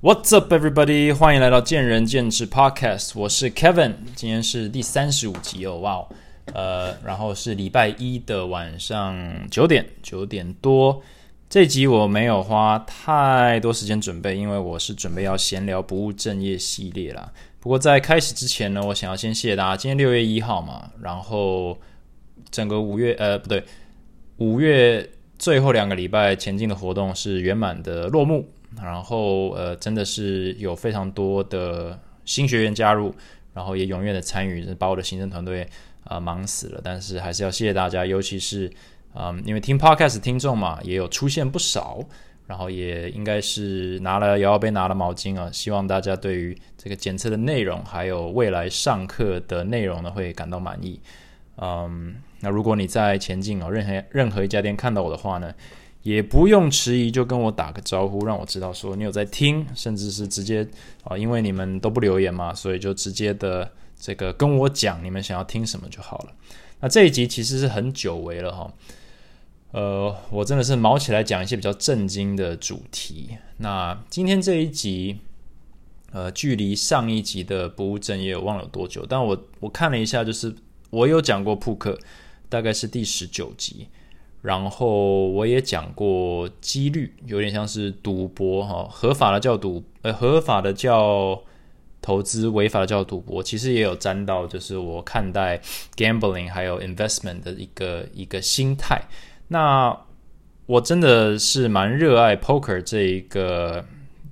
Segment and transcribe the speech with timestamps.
[0.00, 1.14] What's up, everybody？
[1.14, 6.08] 欢迎来到见仁见智 Podcast，我是 Kevin，今天是第三十五集哦，哇哦，
[6.52, 9.16] 呃，然后是礼拜一的晚上
[9.50, 11.02] 九点九点多，
[11.48, 17.32] 这集我没有花太多时间准备，因为我是准备要闲聊不务正业系列啦。
[17.60, 21.78] 不过在开始之前呢，我想要先谢谢大家，今天六月一号嘛，然后
[22.50, 23.64] 整个五月呃不对，
[24.36, 25.08] 五月
[25.38, 28.46] 最后两个礼拜前进的活动是圆满的落幕。
[28.82, 33.14] 然后呃，真的是有非常多的新学员加入，
[33.52, 35.66] 然后也踊跃的参与，把我的行政团队
[36.04, 36.80] 啊忙死了。
[36.82, 38.70] 但是还是要谢谢大家，尤其是
[39.14, 42.04] 嗯，因为听 podcast 听众嘛，也有出现不少，
[42.46, 45.48] 然后也应该是拿了摇摇杯，拿了毛巾啊。
[45.52, 51.00] 希望大家对于这个检测的内容，还有未来上课的内容呢，会感到满意。
[51.56, 55.54] 嗯，那如果你在前进哦，任何任何一家店看到我的话呢？
[56.04, 60.66] 也不用迟疑，就跟我打个招呼，让我知道说你有在听，甚至是直接
[61.02, 66.32] 啊，因为你们都不留言嘛，所以就直接的这个跟我讲你们想要听什么就好了。
[66.80, 68.70] 那这一集其实是很久违了哈，
[69.70, 73.30] 呃，我真的是毛起来讲一些比较震惊的主题。
[73.56, 75.20] 那今天这一集，
[76.12, 80.54] 呃，距离上一集的不务正业我忘了有多久，但我我看了一下，就是
[80.90, 81.98] 我有讲过扑克，
[82.50, 83.88] 大概是第十九集。
[84.44, 91.42] 然后我也讲过几率，有点像是赌博哈，合法的叫赌，呃，合法的叫
[92.02, 93.42] 投资，违法的叫赌博。
[93.42, 95.58] 其实也有沾到，就是我看待
[95.96, 99.00] gambling 还有 investment 的一个一个心态。
[99.48, 99.98] 那
[100.66, 103.82] 我真的是蛮热爱 poker 这一个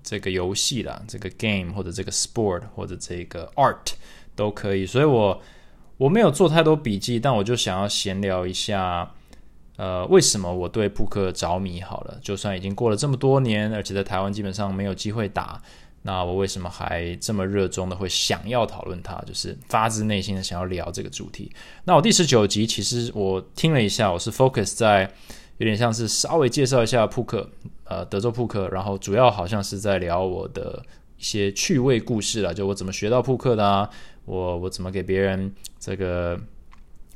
[0.03, 3.95] 这个游戏啦，这个 game 或者这个 sport 或者这个 art
[4.37, 4.85] 都可以。
[4.85, 5.41] 所以我
[5.97, 9.15] 我没有做太多笔记，但我就想要闲聊一下。
[9.83, 11.81] 呃，为什么我对扑克着迷？
[11.81, 15.61] 好了，就算已经过了这么多年，而且在台湾基本上没有机会打，
[16.03, 19.21] 那我为什么还这么热衷的会想要讨论它？
[19.27, 21.51] 就是发自内心的想要聊这个主题。
[21.83, 25.13] 那我第十九集其实我听了一下，我是 focus 在
[25.59, 27.51] 有点像是稍微介绍一下扑克，
[27.83, 30.81] 呃，德州扑克，然后主要好像是在聊我的
[31.19, 33.91] 一些趣味故事了，就我怎么学到扑克的啊，
[34.27, 36.39] 我我怎么给别人这个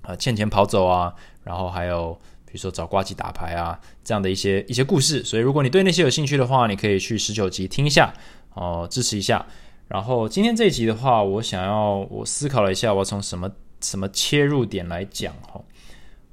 [0.02, 2.18] 呃欠钱跑走啊，然后还有。
[2.46, 8.14] 比如说找挂机打牌啊，这样的一些一些故事，所以如果你对那些有兴趣的话，你可以去十九集听一下
[8.54, 9.44] 哦，支持一下。
[9.88, 15.60] 然后今天这一集的话，我想要我思考了一下，我从什么什么切入点来讲哈，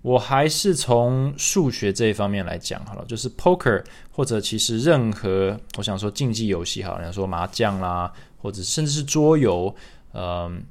[0.01, 9.75] 我还是从数学这一方面来讲好了，就是 poker 或者其实任何我想说竞技游戏哈，像说麻将啦，或者甚至是桌游，
[10.13, 10.63] 嗯，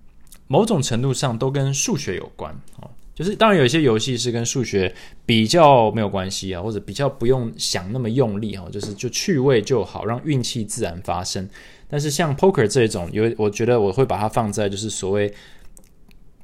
[0.49, 2.91] 某种程度上都跟数学有关哦。
[3.15, 4.93] 就是当然有一些游戏是跟数学
[5.27, 11.47] 比较没有关系啊，或者比较不用想那么用力哈，就是就趣味就好，让运气自然发生。
[11.89, 15.31] 但是像 poker 这种，有我觉得我会把它放在就是所谓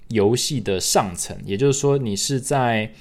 [0.09, 2.93] 游戏的上层，也就是说你是在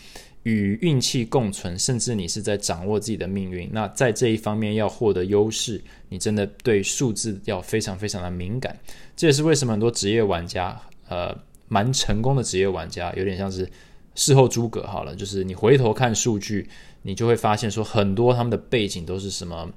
[0.44, 3.70] 与运气共存，甚至你是在掌握自己的命运。
[3.74, 8.80] 那在这一方面要获得优势，你真的对数字要非常非常的敏感。
[9.18, 10.80] 这也是为什么很多职业玩家
[11.10, 11.38] 呃。
[11.68, 13.70] 蛮成功的职业玩家，有点像是
[14.16, 16.68] 事后诸葛好了，就是你回头看数据，
[17.02, 19.70] 你就会发现说很多他们的背景都是什么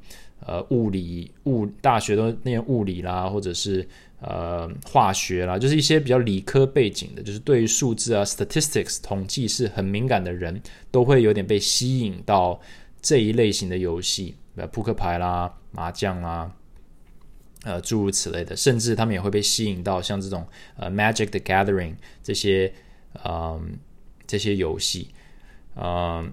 [0.47, 3.87] 呃物理物大学都念物理啦，或者是
[4.21, 12.59] 呃化学啦，就是一些比较理科背景的，就是对于数字啊 statistics 统计是很敏感的人，都会有点被吸引到
[13.03, 16.51] 这一类型的游戏，呃扑克牌啦、麻将啦。
[17.65, 22.73] 呃，诸如此类的，甚至他们也会被吸引到像这种呃《Magic the Gathering》这些
[23.25, 23.79] 嗯
[24.27, 25.09] 这些游戏，
[25.77, 26.33] 嗯，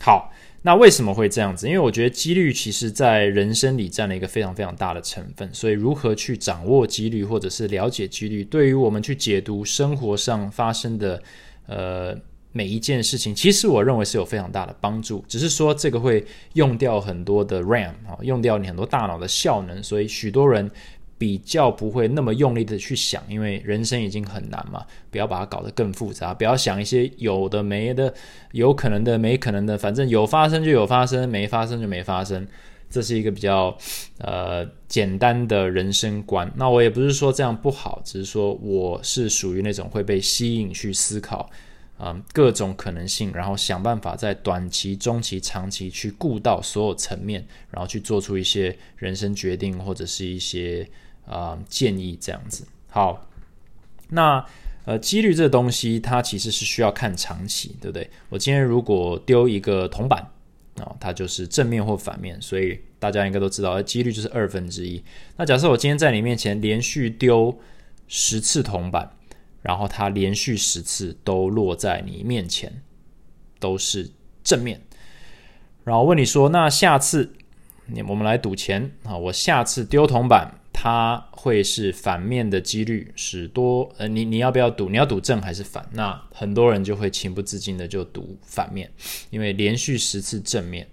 [0.00, 0.32] 好，
[0.62, 1.66] 那为什么会这样子？
[1.66, 11.22] 因为我觉得几率其实在人生里占了一个非常非常大的成分，所以如何去掌握几率，或者是了解几率，对于我们去解读生活上发生的
[11.66, 12.18] 呃。
[12.56, 16.24] 每一件事情，其实我认为是有非常大的帮助，只是说这个会
[16.54, 20.70] 用掉很多的 RAM 啊，用掉你很多大脑的效能，所以许多人
[21.18, 28.14] 比较不会那么用力的去想，因为人生已经很难嘛，不要把它搞得更复杂，不要想一些有的没的、
[28.52, 32.46] 有可能的没可能的，反正有发生就有发生，没发生就没发生，
[32.88, 33.76] 这是一个比较
[34.18, 36.50] 呃简单的人生观。
[36.56, 41.50] 那我也不是说这样不好，只是说我是属于那种会被吸引去思考。
[41.98, 50.86] 啊，各种可能性，然后想办法在短期、中期、长期去顾到所有层面，然后去做出一些人生决定或者是一些
[51.26, 52.66] 啊建议这样子。
[52.88, 53.28] 好，
[54.10, 54.44] 那
[54.84, 58.08] 呃，几率这个东西，它其实是需要看长期，对不对？
[58.28, 60.20] 我今天如果丢一个铜板，
[60.76, 65.02] 啊，它就是正面或反面，所以大家应该都知道，几率就是二分之一。
[65.36, 67.58] 那假设我今天在你面前连续丢
[68.06, 69.15] 十次铜板，
[69.66, 72.72] 然后它连续十次都落在你面前，
[73.58, 74.08] 都是
[74.44, 74.80] 正面，
[75.82, 77.34] 然后问你说，那下次
[77.86, 80.60] 你我们来赌钱啊，我下次丢铜板。
[80.78, 84.90] 它会是反面的几率是多，呃，你你要不要赌？
[84.90, 85.88] 你要赌正还是反？
[85.92, 88.88] 那很多人就会情不自禁的就赌反面，
[89.30, 90.86] 因为连续十次正面，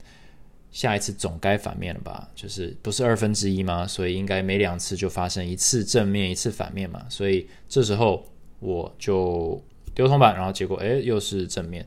[0.72, 2.30] 下一次总该反面了吧？
[2.34, 3.86] 就是不是二分之一吗？
[3.86, 7.06] 所以应该每两次就发生一次正面，一次反面嘛。
[7.10, 8.26] 所以这时候
[8.64, 9.62] 我就
[9.94, 11.86] 丢铜板，然后结果哎又是正面，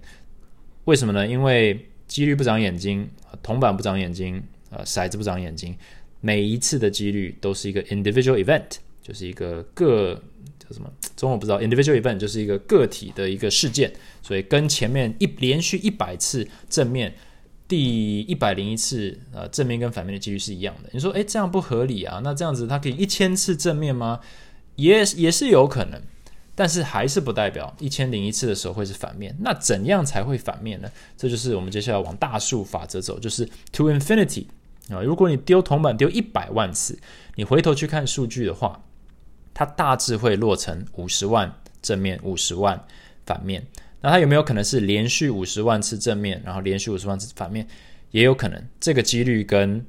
[0.84, 1.26] 为什么呢？
[1.26, 3.08] 因为几率不长眼睛，
[3.42, 5.74] 铜板不长眼睛，呃，骰子不长眼睛。
[6.20, 10.20] 每一次的几率都是一个 individual event，就是一个个
[10.58, 10.90] 叫什么？
[11.16, 11.60] 中文不知道。
[11.60, 13.92] individual event 就是一个个体的一个事件，
[14.22, 17.14] 所以跟前面一连续一百次正面，
[17.68, 20.90] 第一百零一次呃正面跟反面的几率是一样的。
[20.92, 22.20] 你说，诶，这样不合理啊？
[22.22, 24.20] 那这样子它可以一千次正面吗？
[24.76, 26.02] 也也是有可能，
[26.56, 29.36] 但是还是不代表一千零一次的时候会是反面。
[29.40, 30.90] 那怎样才会反面呢？
[31.16, 34.46] 这就是我们接下来往大数法则走，就是 to infinity。
[34.88, 36.98] 啊，如果你丢铜板丢一百万次，
[37.34, 38.82] 你回头去看数据的话，
[39.52, 42.82] 它大致会落成五十万正面，五十万
[43.26, 43.66] 反面。
[44.00, 47.68] 那它有没有可能是连续五十万次正面，然后连续五十万次反面？
[48.10, 49.84] 也有可能，这个几率跟。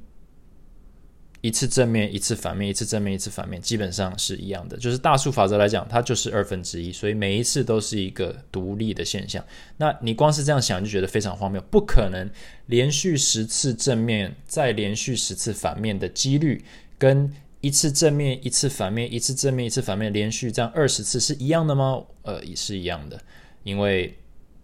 [1.40, 4.76] 一次正面，一次反面，一次正面，一次反面，基本上是一样的。
[4.76, 9.44] 就是大数法则来讲，它就是二分之一，所以每一次都是一个独立的现象。
[9.76, 12.28] 那你光是这样想就觉得非常荒谬，不可能
[12.66, 16.64] 连续十次正面再连续十次反面的几率，
[16.98, 22.02] 跟一次正面一次反面，一次正面一次反面连续这样二十次是一样的吗？
[22.22, 23.20] 呃，也是一样的，
[23.62, 24.18] 因为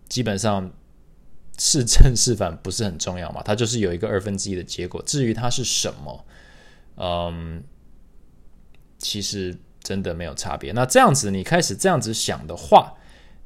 [0.09, 0.73] 基本上
[1.57, 5.01] 是正是反不是很重要嘛，它就是有一个二分之一的结果。
[5.07, 6.25] 至于它是什么？
[6.97, 7.63] 嗯，
[8.99, 10.73] 其实真的没有差别。
[10.73, 12.95] 那这样子，你开始这样子想的话，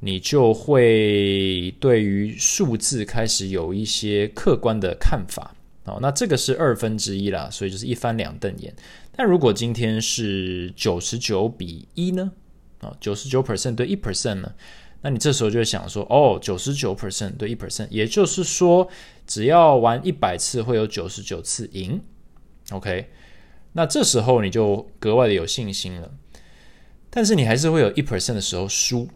[0.01, 5.55] 你就会对于数字开始有一些客观的看法
[5.85, 5.99] 哦。
[6.01, 8.75] 那这个是二分之一啦，所以就是一翻两瞪眼。
[9.17, 12.31] 但如果今天是九十九比一呢？
[12.81, 14.55] 啊，九十九 percent 对一 percent 呢？
[15.01, 18.89] 那你这时候就会想说，哦，九十九 percent 对一 percent，也就是说，
[19.27, 22.01] 只要玩一百次，会有九十九次赢。
[22.71, 23.09] OK。
[23.73, 26.11] 那这时候你就格外的有信心了，
[27.11, 29.07] 但是你还是会有一 percent 的时候输，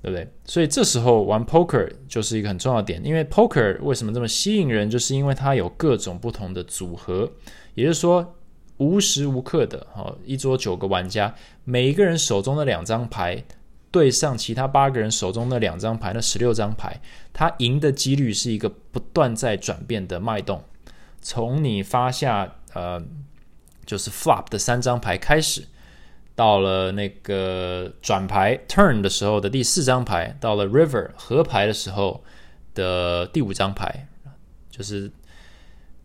[0.00, 0.26] 对不对？
[0.44, 7.30] 所以这时候玩 poker 就是一个很重要的点，因为 poker 为什么这么吸引人，就是因为它有各种不同的组合，
[7.74, 8.34] 也就是说
[8.78, 13.44] 无时无刻的，哈，一桌九个玩家，每一个人手中的两张牌
[13.90, 16.98] 对上其他八个人手中的两张牌，那十六张牌，
[17.32, 20.62] 他赢的几率是一个不断在转变的脉动，
[21.20, 23.02] 从你发下呃。
[23.86, 25.64] 就是 flop 的三张牌开始，
[26.34, 32.22] 到了那个转牌 turn 的时候的第四张牌，到了 river 合牌的时候
[32.74, 34.08] 的第五张牌，
[34.70, 35.10] 就是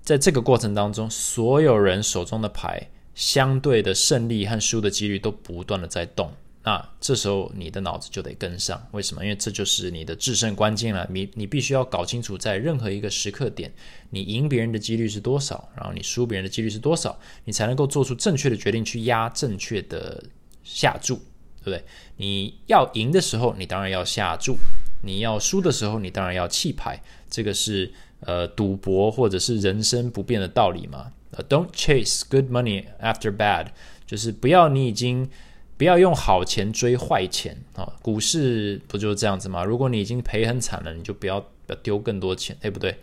[0.01, 6.33] 在这个过程当中，所有人手中的牌相对的胜利和输的几率都不断的在动。
[6.68, 9.24] 那这时候你的脑子就得跟上，为什么？
[9.24, 11.08] 因为这就是你的制胜关键了。
[11.12, 13.72] 你你必须要搞清楚，在任何一个时刻点，
[14.10, 20.24] 你赢别人的几率是多少，然后你输别人的几率是多少，你才能够做出正确的决定去压正确的
[20.64, 21.18] 下注，
[21.64, 21.84] 对不对？
[22.18, 24.56] 你要赢的时候，你当然要下注；
[25.04, 27.00] 你要输的时候，你当然要弃牌。
[27.30, 31.12] 这个是呃赌博或者是人生不变的道理嘛？
[31.30, 33.68] 呃，Don't chase good money after bad，
[34.07, 35.30] 就是不要你已经。
[35.78, 37.92] 不要用好钱追坏钱啊！
[38.02, 39.64] 股市不就是这样子吗？
[39.64, 41.46] 如果你已经赔很惨了，你就不要
[41.84, 42.98] 丢更多钱，对不对？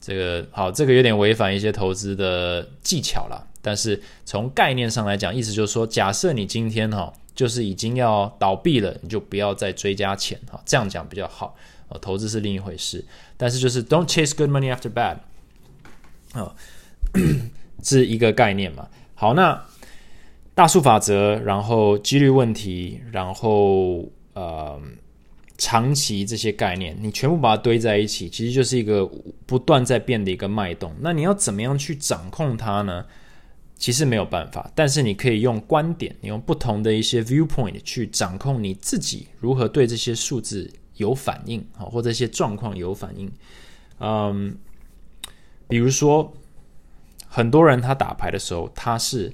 [0.00, 3.48] 这个好，这个有点违反一些投资的技巧了。
[3.60, 10.60] 但是从概念上来讲，意思就是说，假设你今天哈就是已经要倒闭了，你就不要再追加钱哈。
[10.64, 11.56] 这样讲比较好
[11.88, 11.98] 啊。
[12.00, 13.04] 投资是另一回事，
[13.36, 15.18] 但是就是 don't chase good money after bad
[16.32, 16.54] 啊，
[17.82, 18.88] 是一个概念嘛。
[19.16, 19.60] 好，那。
[20.54, 24.78] 大数法则，然后几率问题，然后呃
[25.56, 29.10] 长期这些概念，你全部把它堆在一起，其实就是一个
[29.46, 30.94] 不断在变的一个脉动。
[31.00, 33.06] 那你要怎么样去掌控它呢？
[33.76, 43.32] 其实没有办法，但是你可以用观点，你用不同的一些 viewpoint 去掌控你自己如何对这些数字有反应啊，或者一些状况有反应。
[44.00, 44.54] 嗯，
[45.66, 46.32] 比如说
[47.26, 49.32] 很多人他打牌的时候，他是。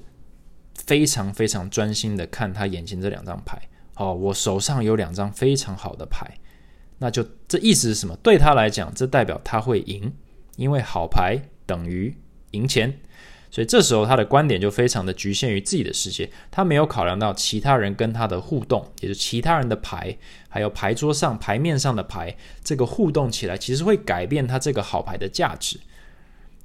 [0.89, 3.61] 非常非常专心的看他眼前这两张牌。
[3.93, 6.25] 哦，我手上有两张非常好的牌，
[6.97, 8.17] 那就这意思是什么？
[8.23, 10.11] 对他来讲，这代表他会赢，
[10.55, 12.15] 因为好牌等于
[12.51, 12.99] 赢钱。
[13.51, 20.17] 所以这时候他的观点就非常的局限于自己的世界，他没有考量到其他人跟他的互动，也就是其他人的牌，
[20.47, 25.79] 还有牌桌上牌面上的牌，这个互动起来其实会改变他这个好牌的价值。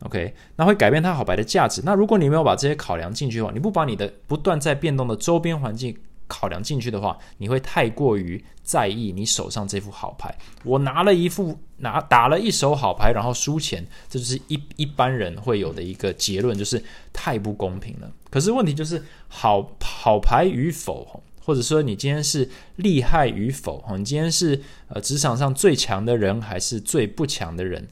[0.05, 1.83] OK，那会改变他好牌的价值。
[1.85, 5.97] 那如果你没有把这些考量进去的话，你不把你的不断在变动的周边环境。
[6.27, 10.35] 考量进去的话，你会太过于在意你手上这副好牌。
[10.65, 16.83] 我拿了一副拿打了一手好牌，然后输钱，这就是一一般人会有的一个结论，就是
[17.13, 18.11] 太不公平了。
[18.31, 24.59] 可是问题就是好好牌与否，或者说你今天是厉害与否，你今天是
[24.89, 27.87] 呃职场上最强的人还是最不强的人，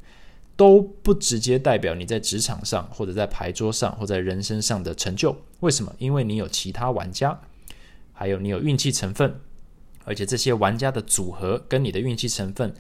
[0.57, 5.37] 都不直接代表你在职场上或者在牌桌上或在人生上的成就。
[5.61, 5.95] 为什么？
[5.99, 7.41] 因为你有其他玩家。
[8.15, 9.41] 还有你有运气成分，
[10.05, 12.73] 而且这些玩家的组合跟你的运气成分，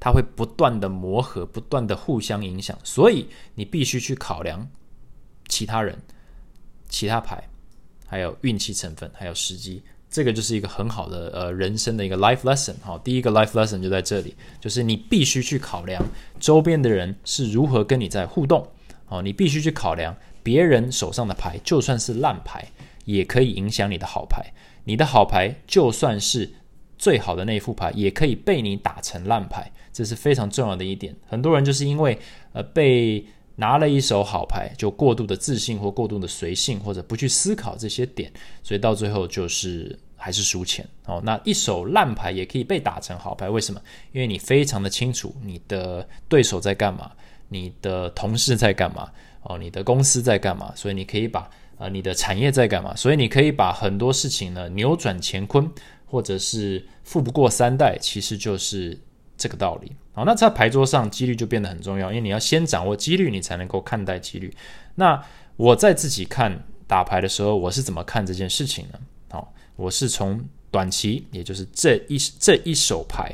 [0.00, 4.68] 它会不断的磨合，不断的互相影响，所以你必须去考量
[5.46, 5.96] 其他人、
[6.88, 7.48] 其他牌，
[8.06, 9.82] 还有运气成分，还有时机。
[10.10, 12.74] 这个就是一个很好的呃人生的一个 life lesson。
[12.82, 16.02] 好，第一个 life lesson 就在这里，就是你必须去考量
[16.40, 18.66] 周边的人是如何跟你在互动。
[19.08, 22.66] 哦，你必须去考量别人手上的牌，就算是烂牌，
[23.04, 24.44] 也可以影响你的好牌。
[24.84, 26.50] 你的好牌就算是
[26.98, 31.14] 最好的那一副牌，也可以被你打成烂牌，这是非常重要的一点。
[31.26, 32.18] 很多人就是因为
[32.52, 33.24] 呃被
[33.58, 41.20] 拿了一手好牌，就过度的自信或过度的随性，或者不去思考这些点，所以到最后就是还是输钱哦。
[41.24, 43.80] 那一手烂牌也可以被打成好牌，为什么？
[44.12, 47.10] 因为你非常的清楚你的对手在干嘛，
[47.48, 49.10] 你的同事在干嘛，
[49.42, 51.50] 哦，你的公司在干嘛，所以你可以把。
[51.78, 52.92] 啊，你的产业在干嘛？
[52.96, 55.70] 所以你可以把很多事情呢扭转乾坤，
[56.06, 58.98] 或者是富不过三代，其实就是
[59.36, 59.92] 这个道理。
[60.18, 64.52] 好，那在牌桌上，几率就变得很重要，因为你要先掌握几率，你才能够看待几率。
[64.96, 65.22] 那
[65.54, 68.98] 我在自己看打牌的时候，我是怎么看这件事情呢？
[69.30, 73.32] 好，我是从短期，也就是这一这一手牌，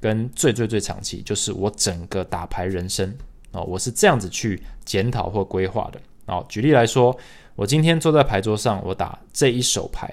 [0.00, 3.14] 跟最最最长期，就是我整个打牌人生
[3.52, 6.00] 哦，我是这样子去检讨或规划的。
[6.24, 7.14] 好，举例来说。
[7.56, 10.12] 我今天坐在牌桌上，我打这一手牌。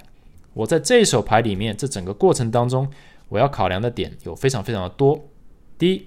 [0.53, 2.87] 我在这一手牌里面，这整个过程当中，
[3.29, 5.19] 我要考量的点有非常非常的多。
[5.81, 6.05] 第一，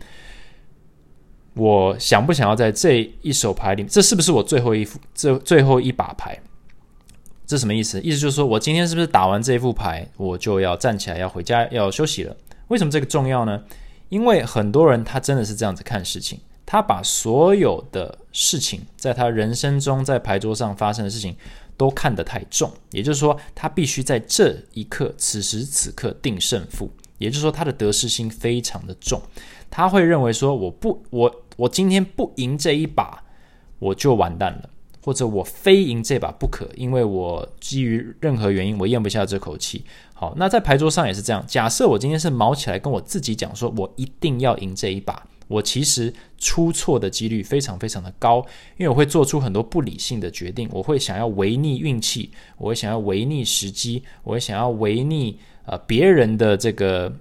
[1.54, 6.38] 我想不想要在这一手牌里，这是不是我最后一副、这最后一把牌？
[7.44, 8.00] 这什么意思？
[8.00, 12.36] 意思就是说我今天是不是打完这一副牌，我就要站起来要回家要休息了？
[12.68, 13.64] 为什么这个重要呢？
[14.10, 16.38] 因为很多人他真的是这样子看事情。
[16.64, 21.36] 他把所有的事情，在他人生中在牌桌上发生的事情，
[21.76, 22.72] 都看得太重。
[22.92, 26.90] 也就是说，他必须在这一刻、此时此刻定胜负。
[27.18, 29.20] 也就是说，他的得失心非常的重。
[29.76, 33.24] 他会认为说，我不，我我今天不赢这一把，
[33.80, 34.70] 我就完蛋了，
[35.02, 39.84] 或者我非赢这把不可，因为我基于任何原因，我咽不下这口气。
[40.14, 41.44] 好，那在牌桌上也是这样。
[41.48, 45.26] 假设我今天是毛起来跟我自己讲说，我一定要赢这一把。
[45.48, 48.38] 我其实出错的几率非常非常的高，
[48.76, 57.12] 因为我会做出很多不理性的决定，我会想要违逆运气，我会想要违逆时机，我会想要违逆呃别人的这个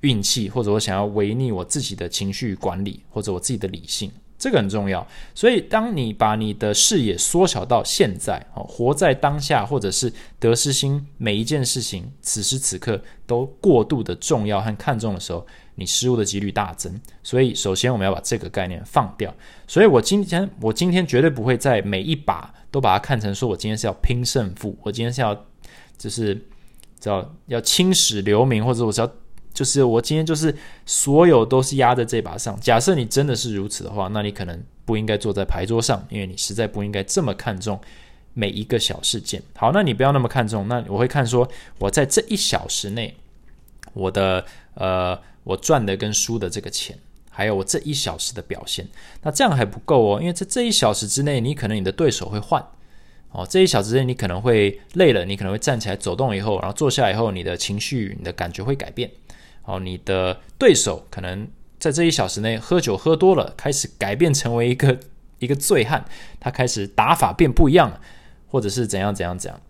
[0.00, 5.06] 运气，或者我想要违逆我自己的情绪管理，或者我自己的理性，这个很重要。
[5.34, 15.46] 所以，当你把你的视野缩小到现在，哦，活在当下，或者是得失心，每一件事情此时此刻都过度的重要和看重的时候。
[15.78, 19.30] 你失误的几率大增，所以首先我们要把这个概念放掉。
[19.66, 25.38] 所以我今天我今天绝对不会在每一把都把它看成说我今天是要拼胜负，我今天是要
[25.98, 26.42] 就是
[26.98, 29.12] 叫要青史留名，或者我是要
[29.56, 32.56] 就是我今天就是所有都是压在这把上。
[32.60, 37.80] 假设你真的是如此的话，那你可能不应该坐在牌桌上，因为你实在不应该这么看重
[38.34, 39.42] 每一个小事件。
[39.56, 41.48] 好，那你不要那么看重，那我会看说
[41.78, 43.16] 我在这一小时内
[43.94, 44.44] 我的
[44.74, 45.18] 呃。
[45.46, 46.98] 我赚的跟输的这个钱，
[47.30, 48.84] 还有我这一小时的表现，
[49.22, 52.60] 那这样还不够哦，因为在这一小时之内，你可能你的对手会换
[53.30, 59.08] 哦，这一小时之内你可能会累了，你可能会站起来走动以后，然后坐下以后，你的情绪、你的感觉会改变
[59.66, 61.46] 哦，你的对手可能
[61.78, 64.98] 在这一小时内喝酒喝多了，开始改变成为一个
[65.38, 66.02] 一个醉汉，
[66.40, 68.00] 他开始打法变不一样了，
[68.48, 69.60] 或者是怎样怎样怎样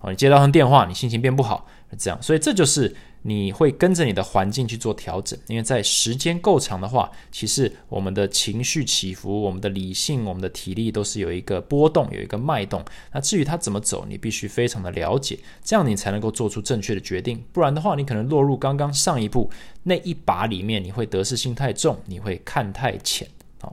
[0.00, 1.66] 哦，你接到他电话，你心情变不好，
[1.98, 2.94] 这样，所以这就是。
[3.28, 12.84] 你会跟着你的环境去做调整，因为在时间够长的话，其实我们的情绪起伏、我们的理性、我们的体力都是有一个波动、有一个脉动。
[13.12, 17.42] 那至于它怎么走，你必须非常的了解，这样你才能够做出正确的决定。
[17.52, 19.50] 不然的话，你可能落入刚刚上一步
[19.82, 23.26] 那一把里面，你会得失心太重，你会看太浅。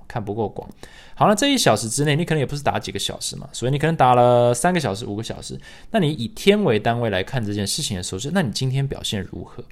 [0.08, 0.70] 看不够广。
[1.16, 5.60] 好了，这一小时之内，你可能也不是打几个小时嘛，所以你可能打了三个小时、五个小时。
[5.92, 9.64] 那你以天为单位来看这件事情的时候，是那你今天表现如何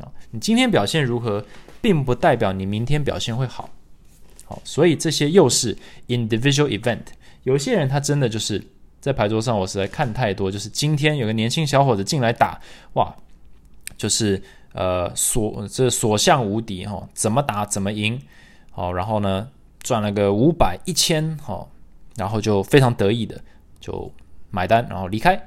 [0.00, 0.10] 啊？
[0.30, 1.44] 你今天表现如何，
[1.80, 3.70] 并不代表你明天表现会好。
[4.44, 5.76] 好，所以这些又是
[6.08, 7.02] individual event。
[7.44, 8.62] 有些人他真的就是
[9.00, 12.60] 在牌桌上，我实在看太多，就是今天有个年轻小伙子进来打，
[12.94, 13.14] 哇，
[13.96, 14.42] 就是
[14.72, 18.20] 呃所这所向无敌哈，怎么打怎么赢，
[18.74, 19.48] 好，然后呢
[19.80, 21.70] 赚了个五百一千，好，
[22.16, 23.40] 然后就非常得意的
[23.78, 24.12] 就
[24.50, 25.40] 买单，然后离开。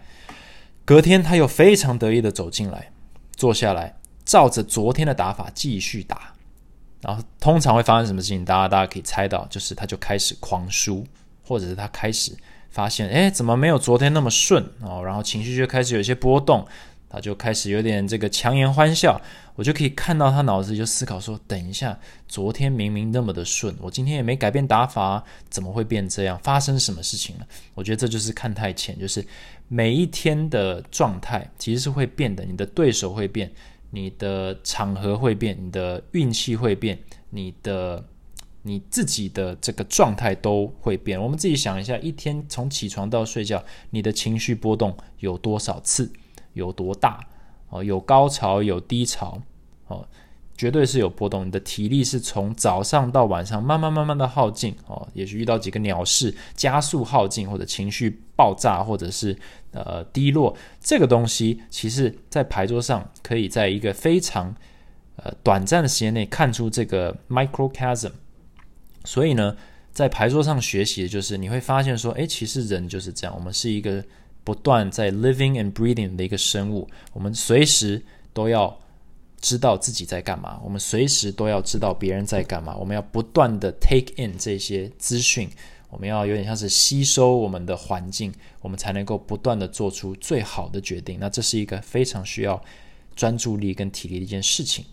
[0.85, 2.91] 隔天他又非常得意的走进来，
[3.35, 6.33] 坐下来，照着昨天的打法继续打。
[7.01, 8.45] 然后通常会发生什么事情？
[8.45, 11.05] 大家大家可以猜到，就是他就开始狂输，
[11.43, 12.35] 或者是他开始
[12.69, 15.03] 发现，哎，怎么没有昨天那么顺哦？
[15.03, 16.65] 然后情绪就开始有一些波动，
[17.09, 19.19] 他就开始有点这个强颜欢笑。
[19.55, 26.37] 我就可以看到他脑子就思考说：等一下，昨天明明那么的顺，我今天也没改变打法，怎么会变这样？
[26.43, 27.47] 发生什么事情了？
[27.73, 29.25] 我觉得这就是看太浅，就是
[29.67, 33.51] 每一天的状态其实是会变的，你的对手会变。
[33.89, 36.99] 你的场合会变，你的运气会变，
[37.29, 38.03] 你的
[38.61, 41.19] 你自己的这个状态都会变。
[41.19, 46.11] 我们自己想一下，一天从起床到睡觉，你的情绪波动有多少次，
[46.57, 47.25] 有多大？
[47.69, 49.41] 哦，有高潮，有低潮，
[49.87, 50.05] 哦。
[50.57, 59.37] 绝对是有波动，你的体力是从早上到晚上慢慢慢慢的耗尽哦，也许遇到几个鸟事加速耗尽，或者情绪爆炸，或者是
[59.69, 64.51] 呃低落，这个东西其实在牌桌上可以在一个非常
[65.17, 68.13] 呃短暂的时间内看出这个 microcasm。
[69.05, 69.55] 所以呢，
[69.91, 74.03] 在牌桌上学习的就是你会发现说，哎，其实人就是这样，我们是一个
[74.47, 78.01] 不断在 living and breathing 的一个生物，我们随时
[78.31, 78.79] 都要。
[79.39, 82.75] 知道自己在干嘛，我们随时都要知道别人在干嘛。
[82.75, 85.47] 我们要不断的 take in 这些资讯，
[85.91, 91.19] 我们要有点像是吸收我们的环境，我们才能够不断的做出最好的决定。
[91.21, 92.59] 那这是一个非常需要
[93.15, 94.83] 专注力跟体力的一件事情。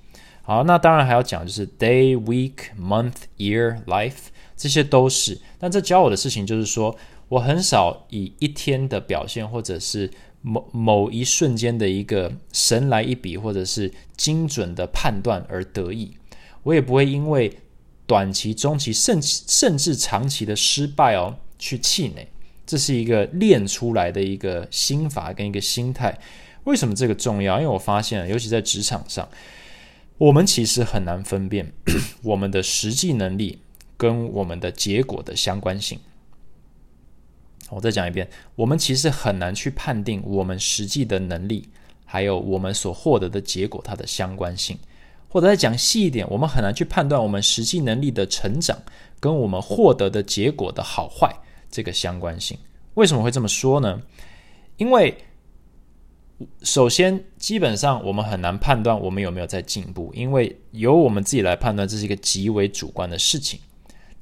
[0.42, 5.40] 好，那当然还要讲就是 day、week、month、year、life，这些都是。
[5.58, 6.94] 但这教我的事情就是说，
[7.28, 10.10] 我很少以一天的表现或者是。
[10.46, 16.14] 某某一瞬间的一个神来一笔，或者是精准的判断而得意，
[16.64, 17.50] 我也不会因为
[18.06, 22.28] 短期、中期，甚甚至长期的失败哦去气馁。
[22.66, 26.18] 这是一个练出来的一个心法跟一个心态。
[26.64, 27.58] 为什么这个重要？
[27.58, 29.26] 因为我发现，尤其在职场上，
[30.18, 31.72] 我们其实很难分辨
[32.22, 33.60] 我们的实际能力
[33.96, 35.98] 跟我们的结果的相关性。
[37.70, 41.68] 我再讲一遍，我们其实很难去判定我们实际的能力，
[42.04, 44.78] 还有我们所获得的结果它的相关性。
[45.28, 48.78] 或者再讲细一点，我们很难去判断我们实际能力的成长
[49.18, 51.34] 跟我们获得的结果的好坏
[51.68, 52.56] 这个相关性。
[52.94, 54.00] 为什么会这么说呢？
[54.76, 55.16] 因为
[56.62, 63.58] 首先，基本上我们很难判断我们有没有在进步，因为由我们自己来判断，这是一个极为主观的事情。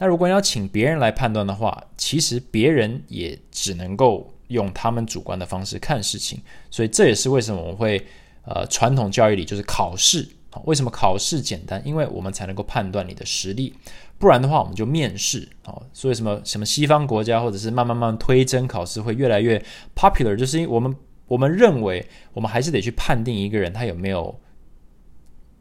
[0.02, 8.04] 那如果你要请别人来判断的话，其实别人也只能够用他们主观的方式看事情，所以这也是为什么我们会
[8.44, 11.80] 呃传统教育里就是考试啊，为什么考试简单？
[11.86, 13.76] 因为我们才能够判断你的实力，
[14.18, 15.80] 不然的话我们就面试啊。
[15.92, 20.92] 所以什么什么西方国家或者是慢慢慢推甄考试会越来越 popular，就是因为我们
[21.28, 24.36] 我们认为我们还是得去判定一个人他有没有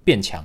[0.04, 0.43] 变强，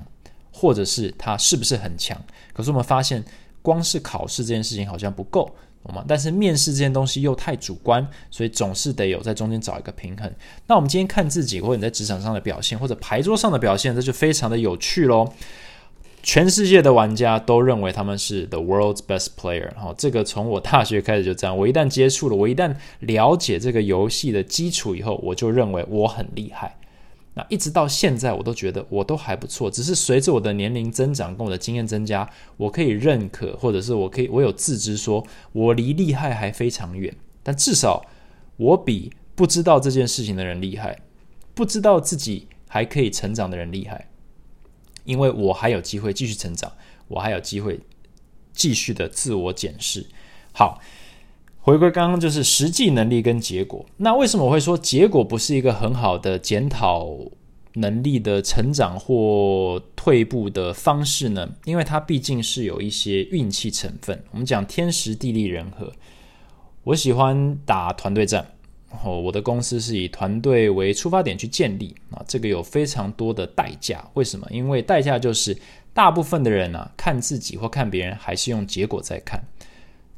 [0.53, 2.23] 或者是他是不是很强。
[2.53, 3.25] 可是我们发现。
[3.67, 5.51] 光是考试这件事情好像不够，
[5.85, 6.05] 懂吗？
[6.07, 10.33] 但是面试这件东西又太主观，所以总是得有在中间找一个平衡。
[10.69, 15.29] 那我们今天看自己或者你在职场上的表现，或者牌桌上的表现，这就非常的有趣喽。
[16.23, 21.57] 全世界的玩家都认为他们是 the world's best player，哈，这个从我大学开始就这样。
[21.57, 26.77] 我一旦接触了，我一旦了解这个游戏的基础以后，我就认为我很厉害。
[27.39, 29.71] 那一直到现在，我都觉得我都还不错。
[29.71, 35.23] 只是随着我的年龄增长，跟我的经验增加，我可以认可，或者是我可以，我有自知，说
[35.53, 37.15] 我离厉害还非常远。
[37.43, 38.07] 但至少
[38.57, 40.99] 我比不知道这件事情的人厉害，
[41.53, 44.09] 不知道自己还可以成长的人厉害，
[45.05, 46.73] 因为我还有机会继续成长，
[47.09, 47.79] 我还有机会
[48.55, 50.07] 继续的自我检视。
[50.53, 50.81] 好。
[51.67, 53.85] 回归刚刚就是实际能力跟结果。
[53.97, 57.09] 那为什么我会说结果不是一个很好的检讨
[57.73, 61.45] 能力的成长或退步的方式呢？
[61.65, 64.23] 因为它毕竟是有一些运气成分。
[64.31, 65.93] 我们讲天时地利人和。
[66.85, 68.47] 我喜欢打团队战，
[69.03, 74.09] 哦，我的公司是以团队为出发点去建立啊，这个有非常多的代价。
[74.15, 74.47] 为什么？
[74.53, 75.59] 因为代价就是
[75.93, 79.43] 大部分的人呢，看自己或看别人还是用结果在看。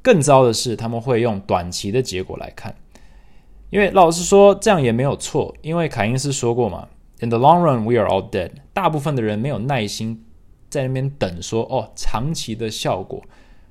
[0.02, 2.74] 更糟的是，他们会用短期的结果来看。
[3.70, 5.54] 因为老实说，这样也没有错。
[5.62, 6.88] 因为凯因斯说过嘛
[7.20, 10.24] ，“In the long run, we are all dead。”大部分的人没有耐心
[10.70, 13.22] 在那边等，说哦，长期的效果。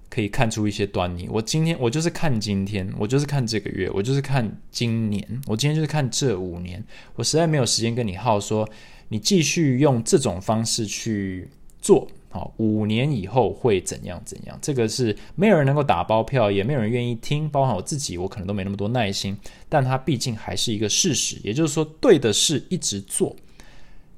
[0.10, 1.28] 可以看出一些端倪。
[1.30, 6.82] 我今天我就是看今天，我就是看这个月，我就是看今年，我今天就是看这五年。
[7.16, 8.68] 我实在没有时间跟你耗，说
[9.10, 11.50] 你继续用这种方式去
[11.82, 14.58] 做，好，五年以后会怎样怎样？
[14.62, 19.38] 这个是没有人能够打包票，也没有人愿意听，包含我自己，我可能都没那么多耐心。
[19.70, 23.36] 但它毕竟还是一个事实，也就是说，对的事一直做，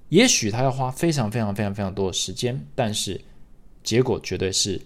[0.10, 3.20] 也许他要花非常非常非常非常多的时间，但是
[3.84, 4.82] 结果绝对是。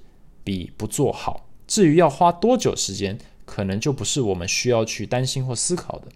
[0.45, 6.07] 比不做好，至于要花多久时间，可能就不是我们需要去担心或思考的。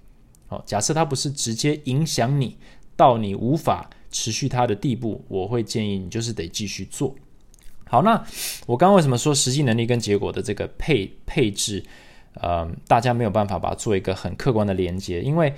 [0.47, 2.57] 好，假设它不是直接影响你
[2.97, 7.15] 到你无法持续它的地步，我会建议你就是得继续做。
[7.85, 8.25] 好，那
[8.65, 11.83] 我刚刚为什么说实际能力跟结果的这个配配置，
[12.35, 15.21] 呃，大家没有办法把它做一个很客观的连接？
[15.21, 15.53] 因为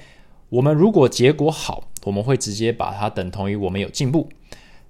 [0.50, 4.28] 我们如果结果好，我们会直接把它等同于我们有进步；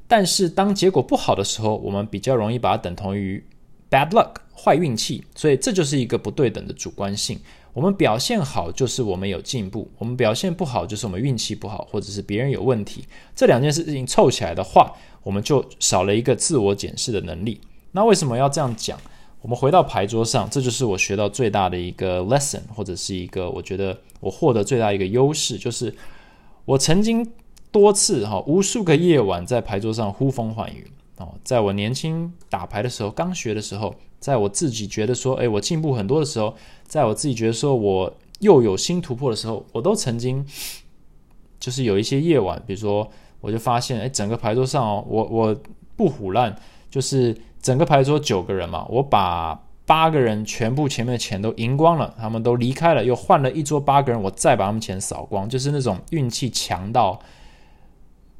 [0.07, 3.43] 但是当结果不好的时候，我们比较容易把它等同于。
[3.91, 7.39] Bad luck，坏运气，所以这就是一个不对等的主观性。
[7.73, 13.05] 我们表现好就是我们有进步，我们表现不好就是我们运气不好，或者是别人有问题。
[13.35, 17.61] 这两件事情凑起来的话，我们就少了一个自我检视的能力。
[17.91, 18.99] 那为什么要这样讲？
[19.41, 25.95] 我们回到牌桌上，这就是我学到最大的一个 lesson，或者是一个我觉得我获得最大一个优势，就是
[26.65, 27.25] 我曾经
[27.71, 30.91] 多次哈无数个夜晚在牌桌上呼风唤雨。
[31.19, 36.55] 哦，在我年轻打牌的时候，刚学的时候，在我自己觉得说，哎，我进步很多的时候，
[36.87, 40.45] 在我自己觉得说我又有新突破的时候，我都曾经
[41.59, 45.55] 就是有一些夜晚，比如说，我就发现，哎，整个牌桌上哦，我我
[45.97, 46.55] 不胡烂，
[46.89, 57.19] 就是整个牌桌九个人嘛，我把八个人全部前面的钱都赢光了，他们都离开了，又换了一桌八个人，我再把他们钱扫光，就是那种运气强到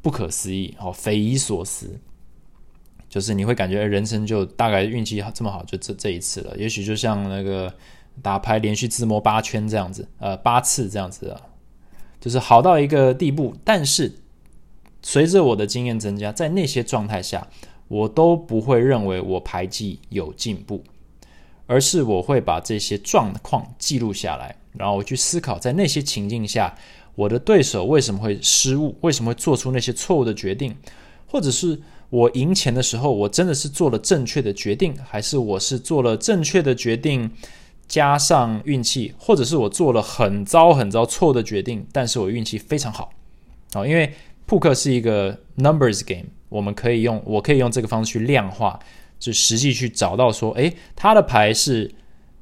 [0.02, 2.00] 不可思议，哦，匪夷所思。
[3.10, 6.56] 就是你会感觉人生就大概运气这么好，就这这一次了。
[6.56, 7.74] 也许就像那个
[8.22, 11.42] 打牌连续自摸八圈这样子，呃，八次这样子啊，
[12.22, 13.56] 就是好到一个地步。
[13.64, 14.14] 但是
[15.02, 17.48] 随着我的经验增加，在那些状态下，
[17.88, 20.84] 我都不会认为我牌技有进步，
[21.66, 26.78] 而是我会把这些状况记录下来，然后我去思考，在那些情境下，
[27.16, 30.76] 我的对手为什么会失误，为什么会做出那些错误的决定，
[31.26, 31.82] 或者是。
[32.10, 37.30] 我赢钱的时候，我真的是做了正确的决定，还是我是做了正确的决定
[37.88, 43.12] 加上运气，或者是我做了很糟很糟错的决定，但是我运气非常好
[43.76, 44.12] 哦，因为
[44.48, 48.80] 扑克是一个 numbers game，我们可以用我可以用这个方式去量化，
[49.20, 51.92] 就实际去找到说，诶，他的牌是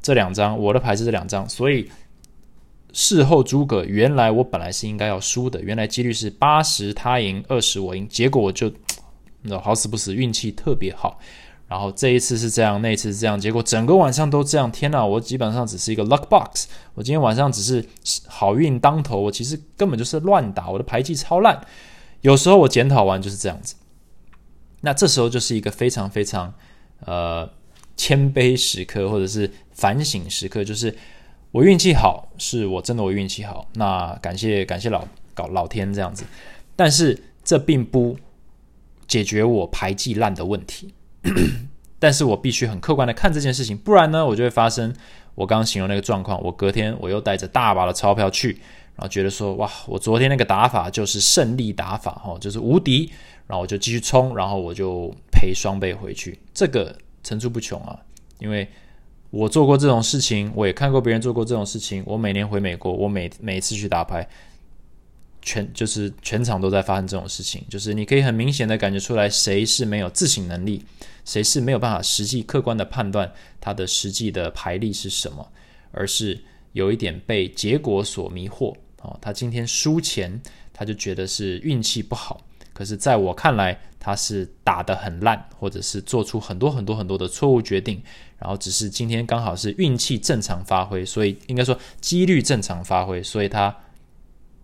[0.01, 1.89] 这两张，我的牌是这两张，所以
[2.93, 8.71] 事后诸葛，原来我本来是应该要输的，原来几率是八十他赢二十我赢，结果我就。
[9.43, 11.19] 那好死不死，运气特别好，
[11.67, 14.69] 然后这一次是这样，那一次是这样，结果整个晚上都这样。
[14.71, 17.85] 天哪，我基本上只是一个 luck box，我今天晚上只是
[18.27, 21.61] 好运当头，我其实根本就是乱打，我的牌技超烂。
[22.21, 23.75] 有时候我检讨完就是这样子，
[24.81, 26.53] 那这时候就是一个非常非常
[27.05, 27.49] 呃
[27.95, 30.95] 谦卑时刻，或者是反省时刻，就是
[31.51, 36.23] 我运气好，是我真的我运气好，那感谢感谢老搞老天这样子，
[36.75, 38.17] 但是这并不。
[39.07, 40.93] 解决我牌技烂的问题，
[41.97, 44.93] 但是我必须很客观的看这件事情，不然呢，我就会发生
[45.35, 46.41] 我刚刚形容那个状况。
[46.43, 48.51] 我隔天我又带着大把的钞票去，
[48.95, 53.09] 然后觉得说，哇，我昨天那个打法就是胜利打法，哦，就是无敌，
[53.47, 57.97] 然后我就继续冲，然后我就赔双倍回去，这个层出不穷啊。
[58.39, 58.67] 因为
[59.29, 62.03] 我做过这种事情，我也看过别人做过这种事情。
[62.05, 64.27] 我每年回美国，我每每次去打牌。
[65.47, 70.83] 全就是全场都在发生这种事情，就是你可以很明显的感觉出来，谁是没有自省能力，
[71.23, 73.31] 谁是没有办法实际客观的判断
[73.61, 75.49] 他的实际的牌力是什么，
[75.91, 76.37] 而是
[76.73, 79.17] 有一点被结果所迷惑哦。
[79.21, 80.37] 他今天输钱，
[80.73, 88.03] 他就觉得是运气不好，可是在我看来，他是打得很烂，或者是做出很多很多很多的错误决定，
[88.37, 93.73] 然后只是今天刚好是运气正常发挥，所以应该说几率正常发挥，所以他。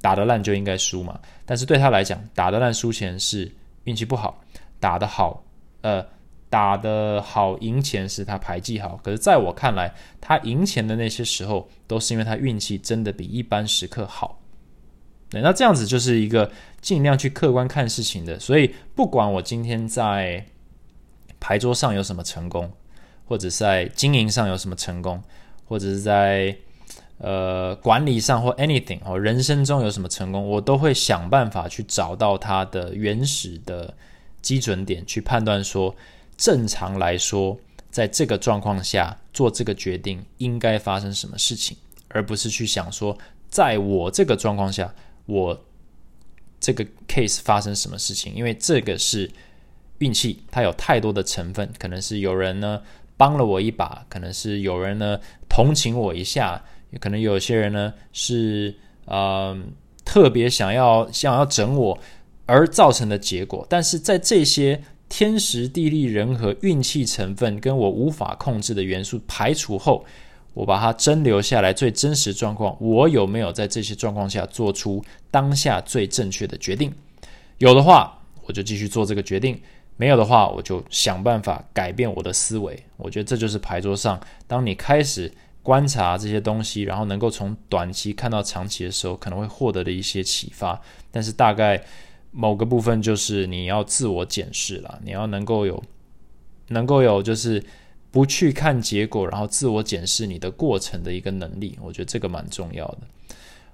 [0.04, 3.50] 打得烂就应该输嘛，但是对他来讲，打得烂输钱是
[3.86, 4.44] 运气不好，
[4.78, 5.42] 打得好，
[5.80, 6.06] 呃，
[6.50, 14.42] 打的好赢钱是他牌技好，可是在我看来，他赢钱的那些时候都是因为他运气真的比一般时刻好。
[15.30, 18.38] 对，那这样子就是一个尽量去客观看事情的。
[18.38, 20.46] 所以不管我今天在
[21.40, 22.70] 牌桌上有什么成功，
[23.24, 25.24] 或者在经营上有什么成功，
[25.64, 26.54] 或者是在
[27.24, 33.92] 呃管理上或 anything 哦，人生中有什么成功，我都会想办法去找到它的原始的
[34.42, 35.96] 基准点，去判断说。
[36.36, 37.56] 正常来说，
[37.92, 43.16] 在这个状况下做这个决定应该发生什么事情，而不是去想说，
[43.50, 44.92] 在我这个状况下，
[45.28, 45.58] 我
[46.60, 48.34] 这个 case 发生什么事情？
[48.34, 49.30] 因为这个是
[50.00, 52.82] 运气，它有太多的成分，可能是有人呢
[53.16, 56.62] 帮了我一把，可能是有人呢同情我一下，
[57.00, 58.74] 可能有些人呢是
[59.06, 59.58] 呃
[60.04, 61.98] 特别想要想要整我
[62.46, 63.66] 而造成的结果。
[63.70, 64.82] 但是在这些。
[65.10, 70.04] 天时地利人和、运气成分跟我无法控制的元素排除后，
[70.56, 76.92] 我把它真留下来最真实状况，我有没有在这些状况下做出当下最正确的决定？
[77.60, 79.54] 有的话，我就继续做这个决定；
[79.98, 82.84] 没有的话，我就想办法改变我的思维。
[82.98, 85.32] 我觉得这就是牌桌上，当你开始
[85.64, 90.80] 观察这些东西，然后能够从短期看到长期的时候，可能会获得的一些启发。
[91.10, 91.84] 但是大概。
[92.36, 95.84] 某个部分就是你要自我检视了，你要能够有，
[96.70, 97.64] 能够有就是
[98.10, 103.02] 不去看结果，然后自我检视你的过程的一个能力，我觉得这个蛮重要的。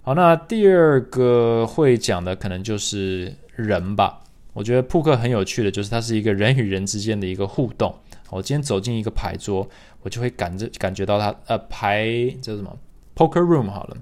[0.02, 4.21] 好，那第二个会讲的可能就是人吧。
[4.52, 7.95] 我觉得扑克很有趣的就是它是一个人与人之间的一个互动。
[8.30, 9.65] 我今天走进一个牌桌，
[10.02, 12.08] 我就会感着感觉到它呃牌
[12.42, 12.78] 叫什么
[13.16, 13.98] poker room 好了。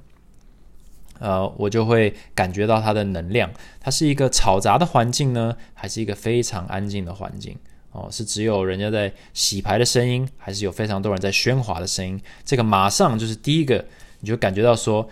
[1.19, 3.51] 呃，我就会感觉到它的能量。
[3.79, 7.57] 它是一个吵杂的环境呢，还是一个非常安静的环境？
[7.91, 12.21] 哦，是只有人家在洗牌的声音，还是有非常多人在喧哗的声音？
[12.45, 13.83] 这个马上就是第一个，
[14.19, 15.09] 你就感觉到说，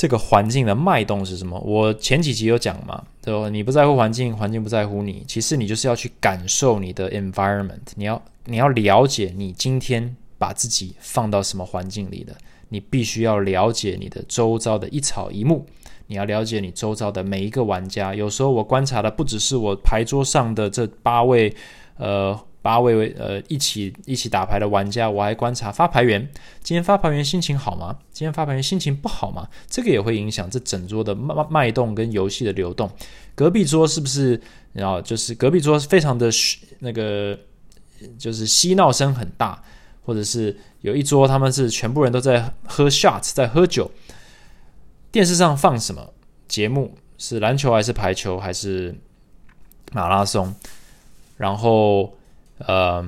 [0.00, 1.60] 这个环境的脉动是什么？
[1.60, 5.22] 我前几集有讲嘛，就你不在乎环境，环境不在乎你。
[5.28, 12.34] 其实你就是要去感受你的 environment，你要你要了解你今天把自己放到什么环境里的。
[12.70, 15.66] 你必须要了解你的周遭的一草一木，
[16.06, 18.14] 你要了解你周遭的每一个玩家。
[18.14, 21.54] 有时候我观察的不只是我牌桌上的这八位，
[21.98, 26.28] 呃，八位呃一起一起打牌的玩家，我还观察发牌员。
[26.62, 27.98] 今天发牌员心情好吗？
[28.12, 29.48] 今天发牌员心情不好吗？
[29.68, 32.90] 这个也会影响这整桌的脉脉动跟游戏的流动。
[33.34, 34.40] 隔壁桌是不是？
[34.72, 36.30] 然后就是隔壁桌是非常的
[36.80, 37.38] 那个，
[38.18, 39.62] 就是嬉闹声很大。
[40.02, 43.88] 或者是有一桌，他们是全部人都在喝 shots，在喝酒。
[45.12, 46.12] 电视上放什么
[46.48, 46.96] 节目？
[47.16, 48.96] 是篮球还是排球还是
[49.92, 50.52] 马拉松？
[51.36, 52.16] 然后，
[52.66, 53.04] 呃，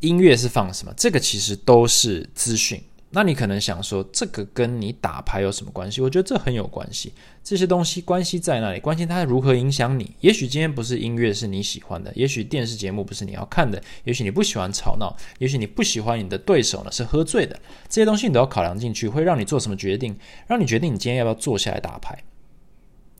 [0.00, 0.92] 音乐是放什么？
[0.96, 2.82] 这个其实都是资讯。
[3.14, 6.00] 那你可能想说，这个跟你打牌有什么关系？
[6.00, 7.12] 我觉得这很有关系。
[7.44, 8.80] 这些东西关系在那里？
[8.80, 10.16] 关系它如何影响你？
[10.20, 17.54] 也许今天不是音乐是你喜欢的，也许电视节目不是你要看的，也许你不喜欢吵闹，也许你不喜欢你的对手呢是喝醉的。
[17.86, 20.16] 这些东西你都要考量进去，会让你做什么决定？
[20.46, 22.24] 让你决定你今天要不要坐下来打牌？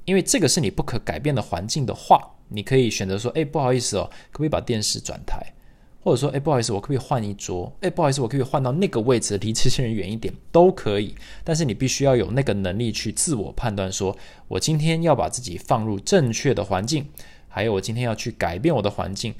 [0.06, 5.40] 因为这个是你不可改变的环境的话，你可以选择说：“哎，不好意思哦，可不可以把电视转台？”
[6.04, 7.72] 或者说，哎，不好意思，我可不可以换一桌？
[7.80, 11.14] 哎，不好意思，我可以换到那个位置，离这些人远一点， 都可以。
[11.44, 14.16] 但是你必须要有那个能力去自我判断，说
[14.48, 17.06] 我今天要把自己放入正确的环境，
[17.48, 19.32] 还有我今天要去改变我的环境，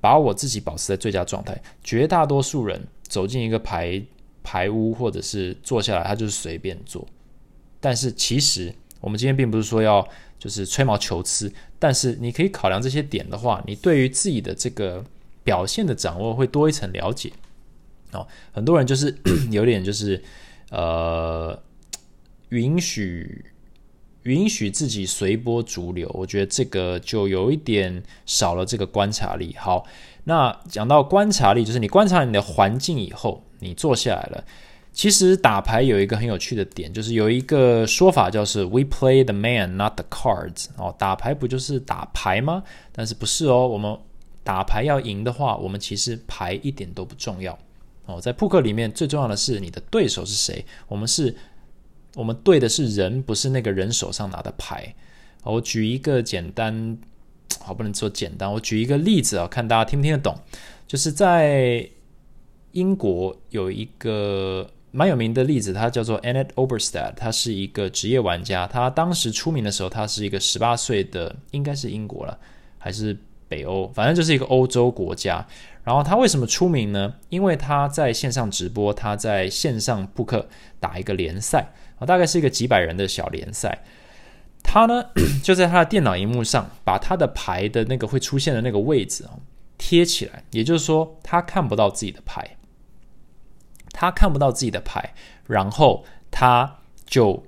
[0.00, 1.56] 把我自己保持在最佳状态。
[1.84, 4.02] 绝大多数人走进一个排
[4.42, 7.06] 排屋，或者是坐下来，他就是随便坐。
[7.78, 10.04] 但是其实我们今天并不是说要
[10.36, 15.04] 就是吹毛求疵，但是你可以考量这些点的话，你对于自己的这个。
[15.44, 17.32] 表现的掌握会多一层了解
[18.12, 19.16] 哦，很多人就是
[19.50, 20.22] 有点就是
[20.68, 21.58] 呃，
[22.50, 23.46] 允许
[24.24, 29.56] 允许自己随波逐流，我觉得这个就有一点少了这个观察力。
[29.58, 29.86] 好，
[30.24, 34.44] 那讲到观察力，就是你观察你的环境以后，你坐下来了。
[34.98, 40.66] 其实打牌有一个很有趣的点，就是有一个说法叫是 “We play the man, not the cards”。
[40.76, 42.64] 哦，打牌不就是打牌吗？
[42.90, 43.96] 但是不是哦，我们。
[44.42, 47.56] 打牌要赢的话，我们其实牌一点都不重要
[48.06, 48.18] 哦。
[48.18, 50.64] 在扑克里面，最重要的是你的对手是谁。
[50.88, 51.36] 我们是，
[52.14, 54.94] 我们对的是人，不是那个人手上拿的牌。
[55.42, 56.98] 我举一个简单，
[57.60, 58.50] 好不能说简单。
[58.50, 60.34] 我举一个例子啊，看大家听不听得懂。
[60.86, 61.86] 就是在
[62.72, 68.66] 英国有一个蛮有名的例子，他叫做 Annette Oberstadt，他是一个职业玩家。
[68.66, 72.38] 他当时出名的时候，他是一个十八岁的，应该是英国了，
[72.78, 73.16] 还是？
[73.50, 75.42] 北欧，反正就是一个欧洲国家。
[75.82, 77.14] 然后他为什么出名呢？
[77.30, 80.46] 因为他在线上直播，他在线上扑克
[80.78, 83.82] 打一个联赛啊，大概是一个几百人的小联赛。
[84.62, 85.02] 他呢
[85.42, 89.32] 就在他的电脑荧幕上把他的牌的那个会出现的那个位置啊
[89.78, 92.57] 贴起来，也就是说他看不到自己的牌，
[94.00, 95.12] 他看不到自己的牌，
[95.48, 96.72] 然后他
[97.04, 97.42] 就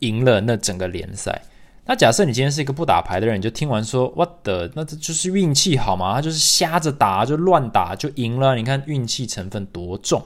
[0.00, 1.42] 赢了那整个联赛。
[1.84, 6.12] 那假设你今天是一个不打牌的人，你就听完说 “what the”，那这就是运气好吗？
[6.14, 8.56] 他就是瞎着打，就乱打就赢了。
[8.56, 10.20] 你看运气成分多重。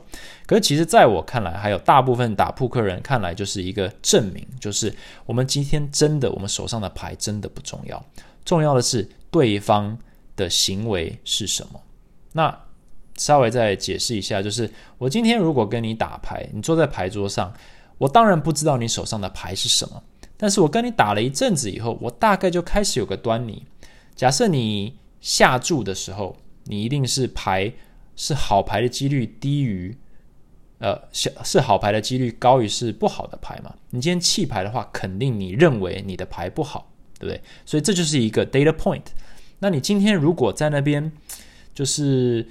[0.46, 4.94] 可是其实在我看来，还有大部分打扑克人看来，就是一个证明，就是
[5.26, 8.02] 我们今天真的，我们手上的牌真的不重要，
[8.46, 9.98] 重要的是对方
[10.36, 11.78] 的行为是什么。
[12.32, 12.65] 那
[13.16, 17.52] 稍微再解释一下，就是我今天如果跟你打牌，你坐在牌桌上，
[17.98, 20.02] 我当然不知道你手上的牌是什么。
[20.36, 23.64] 但是我跟你打了一阵子以后，我大概就开始有个端倪。
[24.14, 27.72] 假设你下注的时候，你一定是牌
[28.16, 29.96] 是好牌的几率低于，
[30.78, 33.74] 呃，是是好牌的几率高于是不好的牌嘛？
[33.90, 37.40] 你今天弃牌的话，肯定你认为你的牌不好，对不对？
[37.64, 39.04] 所以这就是一个 data point。
[39.58, 41.10] 那你今天如果在那边
[41.74, 42.46] 就是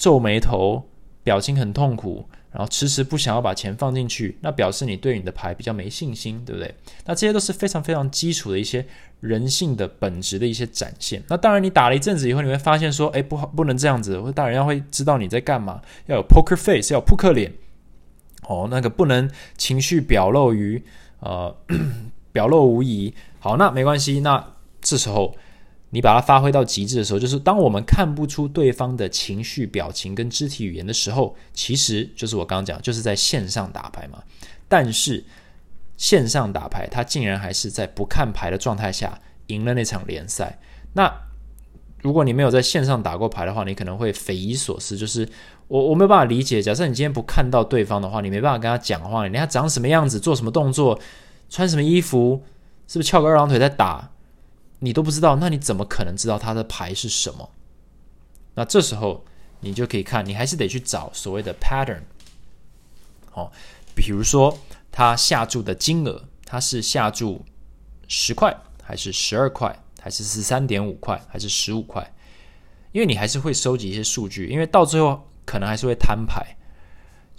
[0.00, 0.88] 皱眉头，
[1.22, 2.24] 表情很痛苦。
[2.52, 6.74] 然后迟迟不想要把钱放进去，那表示你对你的牌比较没信心，对不对？
[7.04, 8.84] 那这些都是非常非常基础的一些
[9.20, 11.22] 人性的本质的一些展现。
[11.28, 17.52] 那当然，你打了一阵子以后，你会发现说，哎，不好，不能这样子，或大人要会知道你在干嘛，要有 poker face，要扑克脸，
[18.48, 20.82] 哦，那个不能情绪表露于
[21.20, 21.54] 呃
[22.32, 23.14] 表露无遗。
[23.38, 24.44] 好，那没关系，那
[24.80, 25.36] 这时候。
[25.90, 34.22] 你把它发挥到极致的时候，就是当我们看不出对方的情绪、表情跟肢体语言的时候，其实就是我刚刚讲，就是在线上打牌嘛。
[34.68, 35.24] 但是
[35.96, 40.58] 线上打牌，他竟然还是在不看牌的状态下赢了那场联赛。
[40.92, 41.12] 那
[42.02, 45.28] 如果你没有在线上打过牌的话，你可能会匪夷所思，就是
[45.66, 46.62] 我我没有办法理解。
[46.62, 50.98] 假设你今天不看到对方的话，你没办法跟他讲话，你看他长什么样子、做什么动作、
[51.48, 52.42] 穿什么衣服，
[52.86, 54.12] 是不是翘个二郎腿在打？
[54.80, 57.50] 你都不知道，那你怎么可能知道他的牌是什么？
[58.54, 59.24] 那这时候
[59.60, 62.02] 你就可以看，你还是得去找所谓的 pattern。
[63.32, 63.52] 哦，
[63.94, 64.58] 比如说
[64.90, 67.44] 他下注的金额，他是下注
[68.08, 72.12] 十块，还是十二块，还是十三点五块，还是十五块？
[72.92, 76.56] 因为你还是会收集一些数据，因为到最后可能还是会摊牌。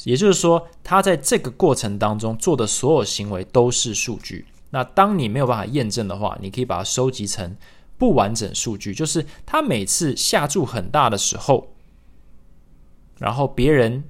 [0.06, 4.46] 也就是说，他在这个过程当中做的所有行为都是数据。
[4.72, 7.56] 那当你没有办法验证的话，你可以把它收集成
[7.98, 11.76] 不完整数据，就是他每次下注很大的时候，
[13.20, 14.04] 然后别人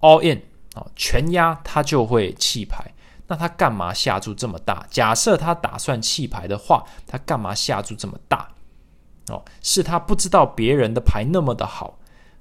[0.00, 0.42] all in
[0.74, 2.92] 啊全压，他就会弃牌。
[3.30, 4.86] 那他干嘛下注这么大？
[4.90, 8.48] 假设他打算弃牌的话，他干嘛下注这么大？
[9.28, 11.97] 哦，是他不知道别人的牌那么的好。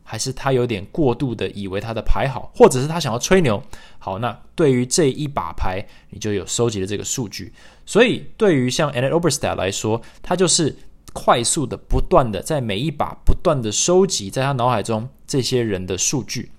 [0.09, 3.61] 还是他有点过度的以为他的牌好，或者是他想要吹牛。
[3.99, 7.51] 好，那对于这一把牌，你就有收集的这个数据。
[7.85, 10.73] 所以对于像 Anna Oberstadt 来说，他就是
[11.11, 16.51] 快速的、不断的在每一把不断的收集在他脑海中这些人的数据，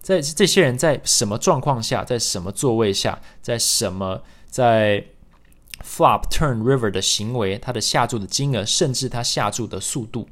[0.00, 5.04] 在这些人在什么状况下，在什么座位下，在什么在
[5.84, 10.26] flop turn river 的行为，他的下注的金额，甚至他下注的速度。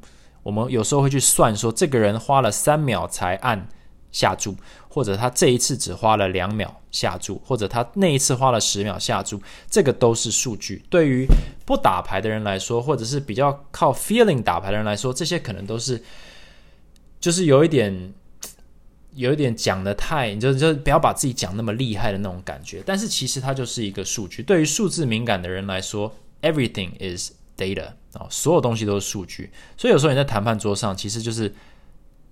[0.47, 3.67] 我们有时候会去算，说这个人花了三秒才按
[4.13, 4.55] 下注，
[4.89, 10.85] 或者他这一次只花了两秒下注，或者他那一次花了十秒下注，这个都是数据。
[10.89, 11.27] 对于
[11.65, 16.01] 不打牌的人来说，或者是比较靠 feeling 打牌的人来说，这些可能都是
[17.19, 18.15] 就是有一点
[19.15, 22.81] 有一点讲的太，你就就不要把自己讲那么厉害的那种感觉。
[22.87, 24.45] 但是其实它就是一个数据。
[24.45, 27.88] 对于数字敏感的人来说，everything is data。
[28.14, 31.55] 啊，所有东西都是数据，所以有时候你在谈判桌上，其实就是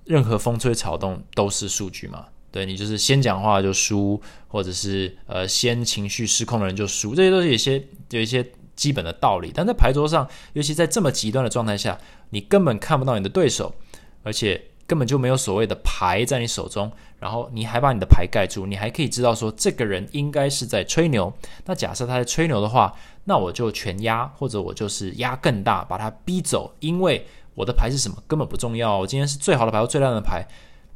[0.06, 2.24] 任何风吹草动都是数据嘛。
[2.50, 8.42] 对你就是先讲话就输，或者是呃先情绪失控的人就输，这些都是有些有一些
[8.74, 9.52] 基本的道理。
[9.54, 11.98] 但在牌桌上，尤其在这么极端的状态下，
[12.30, 13.74] 你根本看不到你的对手，
[14.22, 21.30] 而且根本就没有所谓的牌在你手中，然后你还把你的牌盖住，你还可以知道说这个人应该是在吹牛。
[21.66, 22.96] 那假设他在吹牛的话。
[23.24, 26.74] 那我就全压，或者我就是压更大，把它逼走。
[26.80, 28.98] 因为我的牌是什么根本不重要。
[28.98, 30.46] 我今天是最好的牌或最烂的牌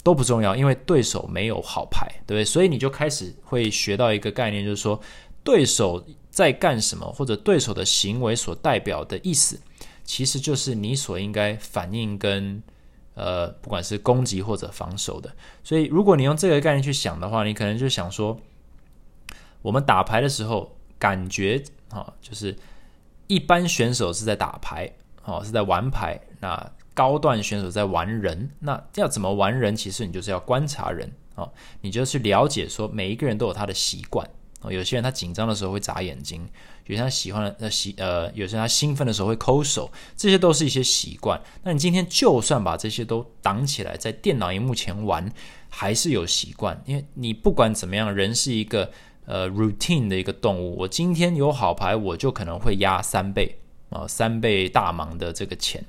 [0.04, 2.44] 都不重要，因为对手没有好牌，对不对？
[2.44, 5.00] 所以你就开始会学到一个概念，就是说
[5.42, 9.58] 对手在干什么，或者对手的行为所代表的意思，
[10.04, 12.62] 其实就是你所应该反应跟
[13.14, 15.32] 呃，不管是攻击或者防守的。
[15.64, 18.38] 所以如果你用这个概念去想的话，你可能就想说，
[19.62, 21.64] 我们打牌的时候感觉。
[21.90, 22.56] 啊，就是
[23.26, 24.90] 一般选手是在打牌，
[25.24, 26.20] 哦，是在玩牌。
[26.40, 28.50] 那高段选手在玩人。
[28.60, 29.74] 那要怎么玩人？
[29.74, 34.28] 其实你就是要观察人哦，你就去了解说每一个人都有他的习惯
[34.60, 34.72] 哦。
[34.72, 36.48] 有些人他紧张的时候会眨眼睛，
[36.86, 41.40] 有些他喜欢的呃喜呃，有些人他兴奋的时候会抠手，这些都是一些习惯。
[41.62, 45.30] 那你今天就算把这些都挡起来，在电脑荧幕前玩，
[45.68, 48.90] 还是有习惯，因为你不管怎么样，人是一个。
[49.28, 53.58] 呃，routine 的一个动物，我今天有好牌，我就可能会压三倍
[53.90, 55.84] 啊，三倍大盲的这个钱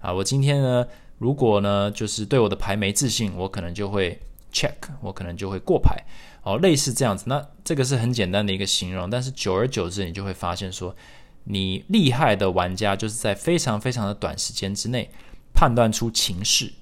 [0.00, 0.10] 啊。
[0.10, 0.86] 我今天呢，
[1.18, 4.18] 如果呢，就是对我的牌没自信，我可能就会
[4.50, 6.02] check，我可能就会过牌
[6.44, 7.24] 哦，类似这样子。
[7.26, 10.96] 那这个是很简单的一个形容，但是久而久之，你就会发现说，
[11.44, 15.10] 你厉害的玩家就是在非常非常的短时间之内
[15.52, 16.72] 判断出情势。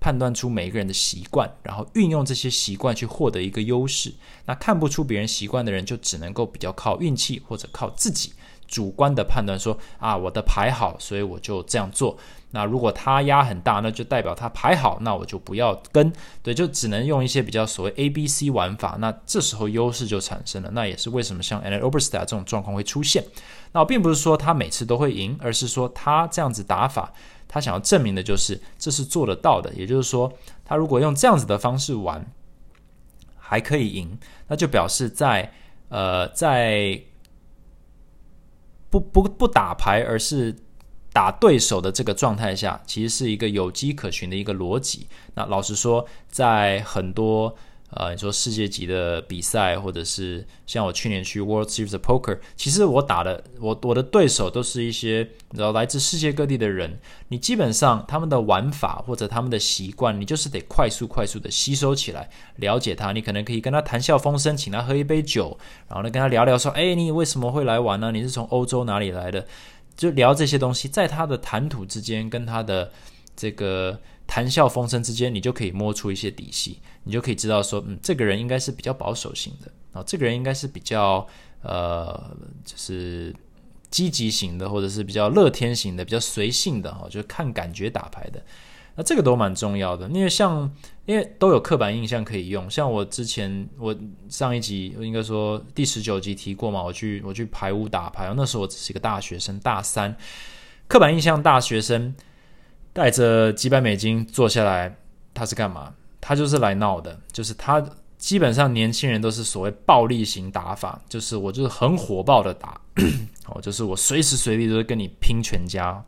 [0.00, 4.12] 判断出每一个人的习惯，然后运用这些习惯去获得一个优势。
[4.46, 8.32] 那看不出别人习惯的人，就只能够比较靠运气或者靠自己
[8.66, 12.16] 主观的判断，说啊，我的牌好，所以我就这样做。
[12.52, 16.12] 那如果他压很大，那就代表他牌好，那我就不要跟。
[16.42, 18.96] 对，就只能用一些比较所谓 A、B、C 玩法。
[18.98, 20.70] 那这时候优势就产生了。
[20.72, 23.24] 那也是为什么像 anna oberstar 这种状况会出现。
[23.70, 27.12] 那并不是说他每次都会赢，而是说他这样子打法。
[27.52, 30.32] 他想要证明的就是这是做得到的，也就是说，
[30.64, 32.24] 他如果用这样子的方式玩，
[33.36, 35.52] 还可以赢，那就表示在
[35.88, 37.02] 呃在
[38.88, 40.54] 不不不打牌，而是
[41.12, 45.08] 打对手的这个状态下，其实是一个有迹可循的一个逻辑。
[45.34, 47.56] 那老实说，在很多。
[47.92, 57.00] 呃，你说世界级的比赛，或者是像我去年去 World Series Poker，其实我打的我我的对手都是一些你知道来自世界各地的人。
[57.28, 63.10] 你基本上他们的玩法或者他们的习惯，你就是得快速快速的吸收起来，了解他。
[63.10, 68.12] 你可能可以跟他谈笑风生，请他喝一杯酒，然后呢跟他聊聊说，哎，你为什么会来玩呢？
[68.12, 69.44] 你是从欧洲哪里来的？
[69.96, 72.92] 就聊这些东西，在他的谈吐之间，跟他的
[73.34, 73.98] 这个。
[74.30, 81.26] 谈笑风生之间，你就可以摸出一些底细，你就可以知道说，嗯，这个人应该是比较保守型的啊，这个人应该是比较
[81.62, 83.34] 呃，就是
[83.90, 88.40] 积极型的，或者是比较乐天型的，比较随性的哈，就看感觉打牌的。
[88.94, 90.72] 那这个都蛮重要的，因为像
[91.06, 93.92] 因为都有刻板印象可以用，像我之前我
[94.28, 100.16] 上一集应该说第十九集提过嘛，我去我去排屋打牌，那时候我只是一个大学生，大三，
[100.86, 102.14] 刻板印象大学生。
[102.92, 104.96] 带着几百美金坐下来，
[105.32, 105.92] 他是干嘛？
[106.20, 107.18] 他就是来闹的。
[107.32, 107.84] 就是他
[108.18, 112.80] 基本上年轻人都是所谓暴力型打法，就是我就是很火爆的打，
[113.46, 116.04] 哦，就是我随时随地都是跟你拼全家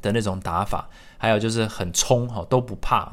[0.00, 0.88] 的那种打法。
[1.18, 3.12] 还有就是很冲，哈，都不怕。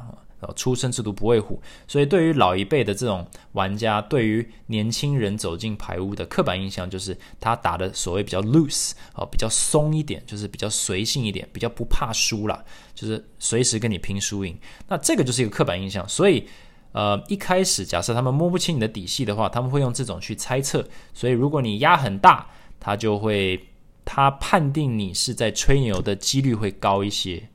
[0.56, 12.64] 出生之犊不畏虎，所以对于老一辈的这种玩家，对于年轻人走进排屋的刻板印象就是他打的所谓比较 loose 哦，比较松一点，就是比较随性一点，比较不怕输啦，
[12.96, 14.58] 就是随时跟你拼输赢。
[14.88, 16.08] 那这个就是一个刻板印象。
[16.08, 16.48] 所以
[16.92, 20.88] 呃，一开始假设他们摸不清你的底细的话，他们会用这种去猜测。
[21.14, 23.68] 所以如果你压很大，他就会
[24.06, 27.50] 他判定你是在吹牛的几率会高一些。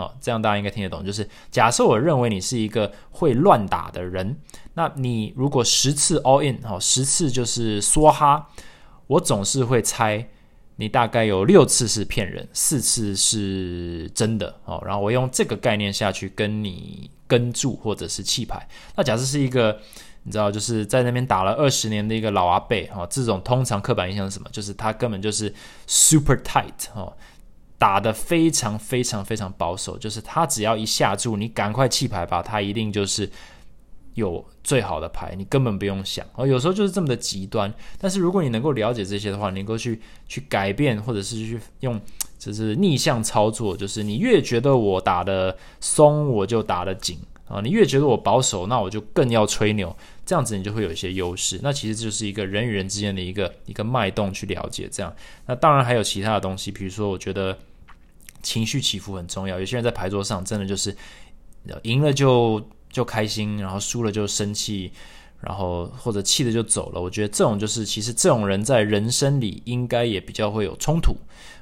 [0.00, 1.04] 哦，这样大家应该听得懂。
[1.04, 4.34] 就是假设我认为你是一个会乱打的人，
[4.72, 8.48] 那你如果十次 all in，哦，十次就是梭哈，
[9.06, 10.26] 我总是会猜
[10.76, 14.82] 你大概有六次是骗人，四次是真的哦。
[14.86, 18.66] 然后我用这个概念下去跟你跟住或者是弃牌。
[18.96, 19.78] 那假设是一个
[20.22, 24.48] 你知道就是在那边打了二十年的一个老阿贝，哦，这种通常刻板印象是什么？
[24.50, 25.52] 就是他根本就是
[25.86, 27.12] super tight 哦。
[27.80, 33.26] 打的非常非常非常保守，就是他只要一下注，你赶快弃牌吧，他一定就是
[34.12, 36.22] 有最好的牌，你根本不用想。
[36.34, 37.72] 哦，有时候就是这么的极端。
[37.98, 41.98] 但是如果你能够了解这些的话，你能够去去改变，或者是去用，
[42.38, 47.18] 就是逆向操作，就是你越觉得我打的松，我就打的紧
[47.48, 49.96] 啊；你越觉得我保守，那我就更要吹牛。
[50.26, 51.58] 这样子你就会有一些优势。
[51.62, 54.86] 那其实就是一个人与人之间的一个一个脉动去了解。
[54.92, 55.10] 这样，
[55.46, 57.56] 那当然还有其他的东西，比如说，我觉得。
[58.42, 59.58] 情绪起伏很重要。
[59.58, 60.96] 有些人在牌桌上真的就是
[61.82, 64.92] 赢了就就开心，然后输了就生气，
[65.40, 67.00] 然后或者气的就走了。
[67.00, 71.16] 我觉得这种就是其实这种人在人生里应该也比较会有冲突。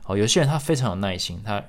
[0.06, 1.62] 哦，有些人他非常有耐心，他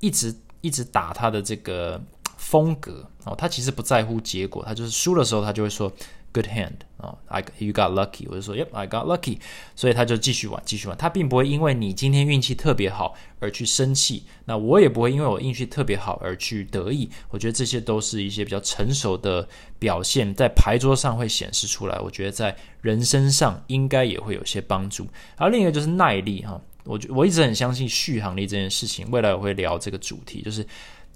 [0.00, 2.00] 一直一直打他的这个
[2.36, 5.92] 风格哦，他其实不在乎结果，他就是输的时候他就会说。
[6.34, 9.38] Good hand 啊，I you got lucky，我就说，Yep，I got lucky，
[9.76, 10.96] 所以他就继续玩，继续玩。
[10.96, 17.10] 他并不会因为你今天运气特别好而去生气，那我也不会因为我运气特别好而去得意。
[17.28, 19.46] 我觉得这些都是一些比较成熟的
[19.78, 21.98] 表现，在牌桌上会显示出来。
[21.98, 25.04] 我觉得在人身上应该也会有些帮助。
[25.36, 29.06] 然后另一个就是耐力哈，我我一直很相信续航力这件事情。
[29.10, 30.66] 未来我会聊这个主题，就是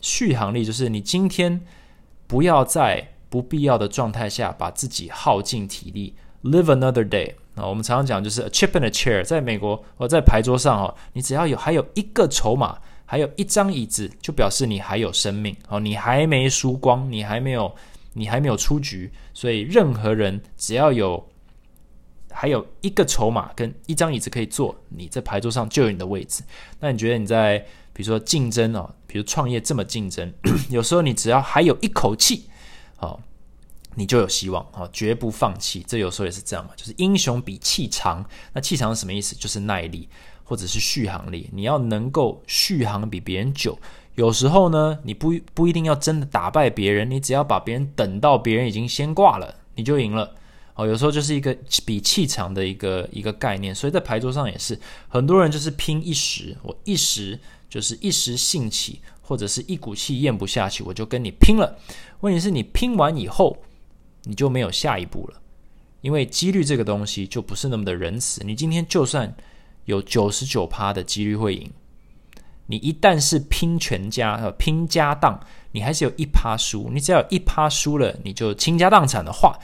[0.03, 1.59] 续航力，就是你今天
[2.27, 7.66] 不要在不必要的状态下把自己耗尽体力，live another day 啊。
[7.66, 17.74] 我们常常讲就是 a chip in a chair，在美国或在牌桌上哦，你只要有还有一个筹码，还有一张椅子，就表示你还有生命哦，你还没输光，你还没有
[18.12, 19.11] 你还没有出局。
[19.35, 21.27] 所以任何人只要有。
[22.39, 26.43] 还有一个筹码跟一张椅子可以坐，你在牌桌上就有你的位置。
[26.79, 27.59] 那你觉得你在
[27.95, 30.31] 比如说竞争哦，比如创业这么竞争，
[30.68, 32.51] 有时候你只要还有一口气，
[32.99, 33.19] 哦，
[33.95, 35.85] 你就有希望哦，绝不放弃。
[35.87, 38.25] 这有时候也是这样嘛，就是英雄比气长。
[38.53, 39.35] 那气长是什么意思？
[39.35, 40.09] 就是耐力
[40.45, 41.49] 或者是续航力。
[41.53, 43.79] 你要能够续航比别人久。
[44.15, 50.35] 有时候呢，你不不一定要真的打败别人，你只要把别人等到别人已经先挂了，你就赢了。
[50.75, 54.79] 哦，有时候就是一个比气场的一个一个概念，所以在牌桌上也是
[55.09, 57.39] 很多人就是拼一时，我一时
[57.69, 61.77] 就是一时兴起，或者是一股气咽不下去，我就跟你拼了。
[62.20, 63.57] 问题是你拼完以后，
[64.22, 65.41] 你就没有下一步了，
[66.01, 68.45] 因为几率这个东西就不是那么的仁慈。
[68.45, 69.35] 你今天就算
[69.87, 71.70] 有九十九趴的几率会赢，
[72.66, 75.39] 你一旦是拼全家呃拼家当，
[75.72, 76.89] 你还是有一趴输。
[76.93, 79.59] 你只要一趴输了，你就倾家荡产的话。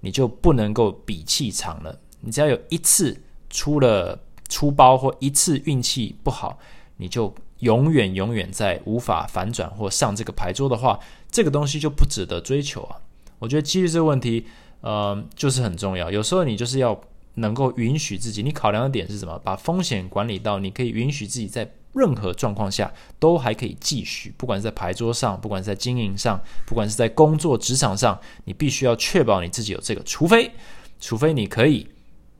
[0.00, 1.98] 你就不能够比气长了。
[2.20, 3.18] 你只要有一次
[3.50, 6.58] 出了出包或一次运气不好，
[6.98, 10.98] 你就永远永远在无法反转或上这个牌桌的话，
[11.30, 12.96] 这个东西就不值得追求啊。
[13.38, 14.46] 我觉得几率这个问题，
[14.80, 16.10] 呃，就是很重要。
[16.10, 17.00] 有时候你就是要
[17.34, 19.38] 能够允许自己，你考量的点是什么？
[19.44, 21.70] 把风险管理到你可以允许自己在。
[21.98, 30.02] 任何状况下都还可以继续，不管是在牌桌上，不管是在经营上，不管是在工作职场上，你必须要确保你自己有这个。
[30.02, 30.52] 除非，
[31.00, 31.88] 除非你可以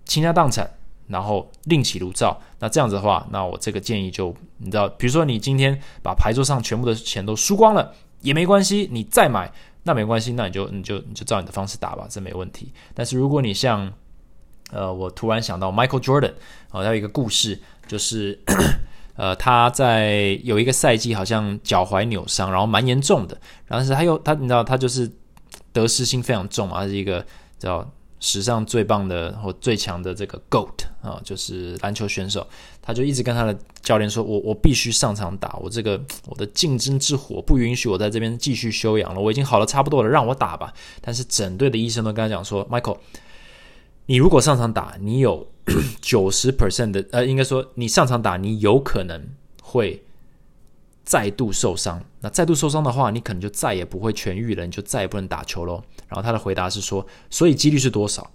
[0.04, 0.70] 倾家荡产，
[1.06, 2.38] 然后另起炉灶。
[2.58, 9.52] 那这样子的话，那我这个建议就你知道，比如说你今天把牌桌上全部的钱都输光了也没关系，你再买
[9.82, 12.72] 那没关系，那你就你就你就照你的方式打吧，这没问题。
[12.94, 13.92] 但是如果你像
[14.70, 16.32] 呃，我突然想到 Michael Jordan
[16.70, 18.38] 哦，他有一个故事就是。
[19.16, 23.40] 呃，他在有一个赛季好像脚踝扭伤，然后蛮严重的。
[23.64, 25.10] 然后是他又他，你知道他就是
[25.72, 27.24] 得失心非常重嘛，他是一个
[27.58, 27.90] 叫
[28.26, 32.44] 史上最棒的或最强的这个 GOAT 啊，就是篮球选手。
[32.82, 42.98] 他就一直跟他的教练说：“我我必须上场打，我这个我的竞争之火不允许我在这边继续休养了，我已经好了差不多了，让我打吧。”但是整队的医生都跟他讲说：“Michael，
[44.06, 45.46] 你如果上场打，你有。
[46.00, 49.20] ”九十 percent 的呃，应该说你上场打，你有可能
[49.60, 50.00] 会
[51.06, 52.04] 再度受伤。
[52.20, 55.82] 那再度受伤的话，你可能就再也不会痊愈了，你就再也不能打球喽。
[56.06, 58.30] 然后他的回答是说，所以几率是多少？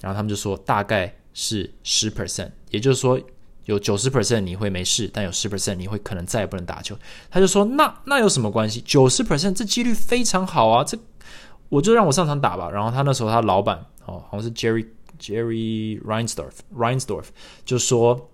[0.00, 3.20] 然后他们就说大概是十 percent，也就是说
[3.66, 6.96] 有九十 percent 你会没事，但有十 percent 你会可能再也不能打球。
[7.30, 8.80] 他就说那那有什么关系？
[8.80, 10.96] 九十 percent 这几率非常好啊，这
[11.68, 12.70] 我就让我上场打吧。
[12.70, 14.86] 然后他那时候他老板哦，好像是 Jerry。
[15.16, 17.26] Jerry Reinsdorf，Reinsdorf
[17.64, 18.28] 就说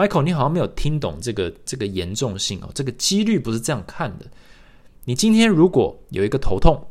[0.00, 4.24] ：“Michael，你好像没有听懂这个这个严重性哦，这个几率不是这样看的。
[5.04, 6.86] 你今天如果有一个头痛，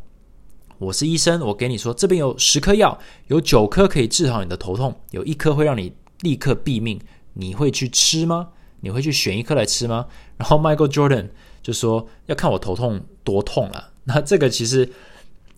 [0.78, 5.91] 我是医生，我给你说这边有十颗药，有九颗可以治好你的头痛，有一颗会让你
[6.22, 6.99] 立刻毙命，
[7.34, 8.49] 你会去吃吗？
[8.82, 10.05] 你会去选一颗来吃吗？”
[10.38, 11.30] 然后 Michael Jordan
[11.62, 14.89] 就说：“要看我头痛多痛了。”那这个其实。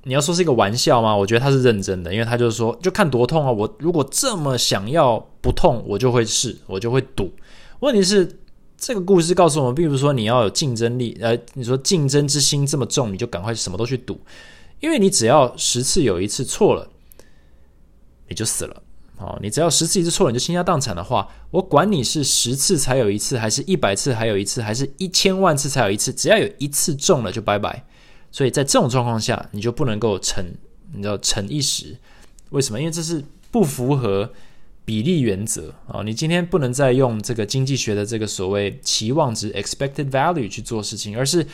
[0.03, 1.15] 你要说是一个玩笑吗？
[1.15, 3.51] 我觉得他是认真的，因为他就是说，就看多痛啊！
[3.51, 7.31] 我如果这么想要不痛，我就会试，我就会赌。
[7.81, 8.39] 问题是，
[8.77, 14.19] 这个故事告诉我们，并不是说你要有竞争力，呃，你说竞争之心这么重，你就赶快什么都去赌，
[14.79, 16.89] 因为你只要十次有一次错了，
[18.27, 18.83] 你就死了。
[19.17, 27.85] 哦，你只要十次一次错了，你就倾家荡产的话，我管你是十次才有一次，还是一百次还有一次，还是一千万次才有一次，只要有一次中了就拜拜。
[28.31, 30.43] 所以在这种状况下，你就不能够逞，
[30.93, 31.97] 你知道逞一时，
[32.49, 32.79] 为什么？
[32.79, 34.31] 因为这是不符合
[34.83, 36.01] 比例原则啊！
[36.03, 41.45] 你今天不能再用这个经济学的这个所谓期望值 （expected value） 去做事情，而是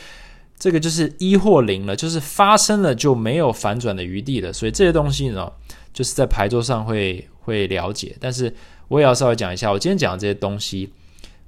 [0.58, 4.52] 这个就是一或零了，就是发生了就没有反转的余地了。
[4.52, 5.52] 所以这些东西呢，
[5.92, 8.52] 就是在牌桌上会会了解，但是
[8.88, 10.92] 我也要稍微讲一下，我今天讲的这些东西，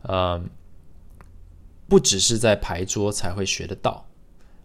[0.03, 0.41] 呃，
[1.89, 4.07] 不只是在牌桌才会学得到。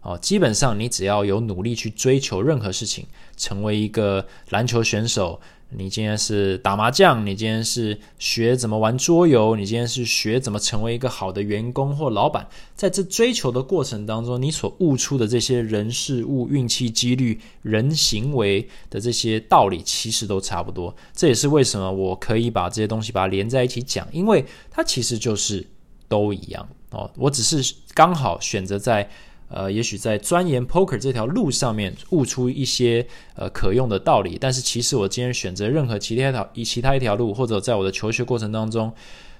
[0.02, 3.06] 哦，基本上你只要有努力去追求任何事情，
[3.36, 5.40] 成为一个篮球选手，
[5.70, 20.94] 你今天是打麻将，你今天是学怎么玩桌游，你今天是学怎么成为一个好的员工或老板，在这追求的过程当中，你所悟出的这些人事物、运气、几率、人行为的这些道理，其实都差不多。
[21.12, 25.66] 这也是为什么我可以把这些东西把它连在一起讲，因为它其实就是
[26.08, 27.10] 都一样哦。
[27.16, 29.08] 我只是刚好选择在。
[29.48, 38.92] 呃，也许在钻研 poker 这条路上面悟出一些呃可用的道理，但是其实我今天选择任何其他一条以其他一条路，或者在我的求学过程当中，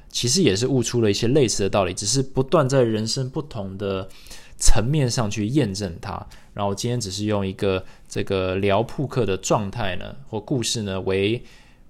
[0.08, 4.08] 其实也是悟出了一些类似的道理，只是不断在人生不同的
[4.56, 6.24] 层面上去验证它。
[6.54, 11.42] 然后今天只是用一个这个聊扑克的状态呢，或故事呢为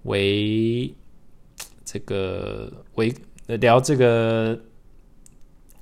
[0.04, 0.90] 为
[1.84, 3.14] 这个为
[3.46, 4.58] 聊这个。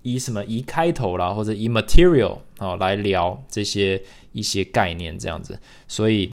[0.05, 4.01] 以什么以开头啦，或者以 material 啊来聊这些
[4.33, 6.31] 一些概念这样子，所以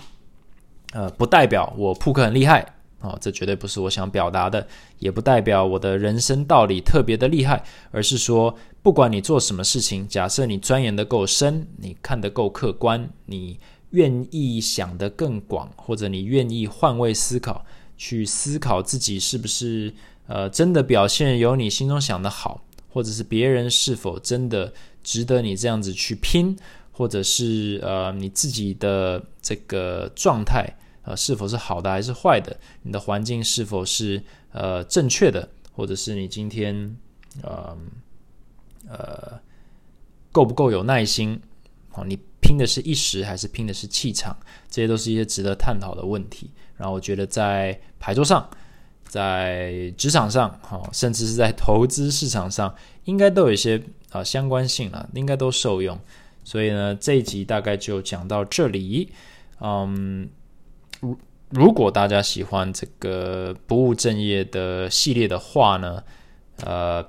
[0.92, 2.60] 呃不代表我扑克很厉害
[3.00, 4.68] 啊，这绝对不是我想表达的，
[5.00, 8.54] 也不代表我的人生道理特别的厉害，而是说
[8.84, 13.58] 不管你做什么事情，假设你钻研的够深，你看得够客观，你
[13.92, 17.64] 愿意想得更广，或者你愿意换位思考，
[17.96, 19.94] 去思考自己是不是
[20.28, 22.62] 呃真的表现有你心中想的好。
[22.92, 26.56] 或者是别人是否真的值得你这样子去拼，
[26.92, 30.68] 或者是呃你自己的这个状态
[31.04, 32.56] 呃是否是好的还是坏的？
[32.84, 34.22] 你的环境是否是
[34.52, 35.48] 呃正确的？
[35.72, 36.96] 或者是你今天
[37.42, 37.78] 呃
[38.90, 39.40] 呃
[40.32, 41.42] 够不够有耐心？
[41.94, 44.36] 哦，你拼的是一时还是拼的是气场？
[44.70, 46.52] 这些都是一些值得探讨的问题。
[46.78, 48.50] 然后我觉得在牌桌上。
[49.12, 56.00] 在职场上，哈，甚至是在投资市场上，应该都有一些啊相关性了，应该都受用。
[56.46, 59.12] 所以呢，这一集大概就讲到这里。
[59.60, 60.30] 嗯，
[61.02, 61.18] 如
[61.50, 66.02] 如果大家喜欢这个不务正业的系列的话呢，
[66.64, 67.06] 呃，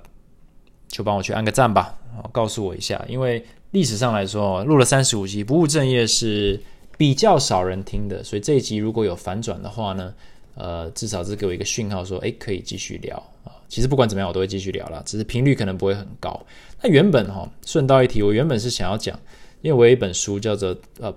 [0.88, 1.96] 就帮我去按个赞吧，
[2.32, 3.00] 告诉我一下。
[3.08, 6.60] 因为历史上来说，录了三十五集，不务正业是
[6.98, 10.12] 比较少人听的，所以这一集如果有反转的话呢？
[10.54, 13.52] 呃，至少是给我一个讯号，说，哎，可以继续聊啊。
[13.68, 16.38] 其实不管怎么样，我都会继续聊啦，只是频率可能不会很高。
[16.82, 19.18] 那原本哈，顺道一提，我原本是想要讲，
[19.62, 21.10] 因为我有一本书叫做呃《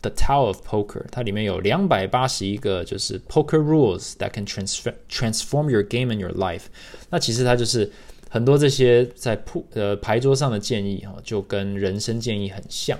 [0.00, 6.62] The Tower of Poker》，它里面有两百八十一个就是 Poker Rules that can transform transform your game and your life。
[7.10, 7.92] 那其实它就是
[8.30, 12.98] 很多这些在铺呃牌桌上的建议哈，就跟人生建议很像。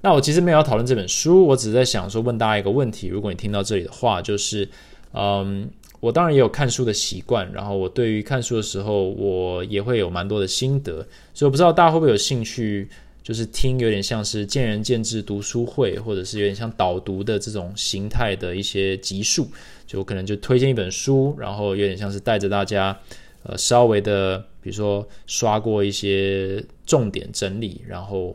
[0.00, 4.68] 那我其实没有要讨论这本书，我只是在想说，问大家一个问题：如果你听到这里的话，就是。
[5.14, 5.68] 嗯，
[6.00, 12.88] 我当然也有看书的习惯，然后我对于看书的时候，我也会有蛮多的心得，所以我不知道大家会不会有兴趣，
[13.22, 19.48] 就是听有点像是见仁见智读书会，或者是有点像导读的这种形态的一些集数，
[19.86, 22.98] 就可能就推荐一本书，然后有点像是带着大家，
[23.42, 28.34] 呃，稍微的，比如说刷过一些重点整理，然后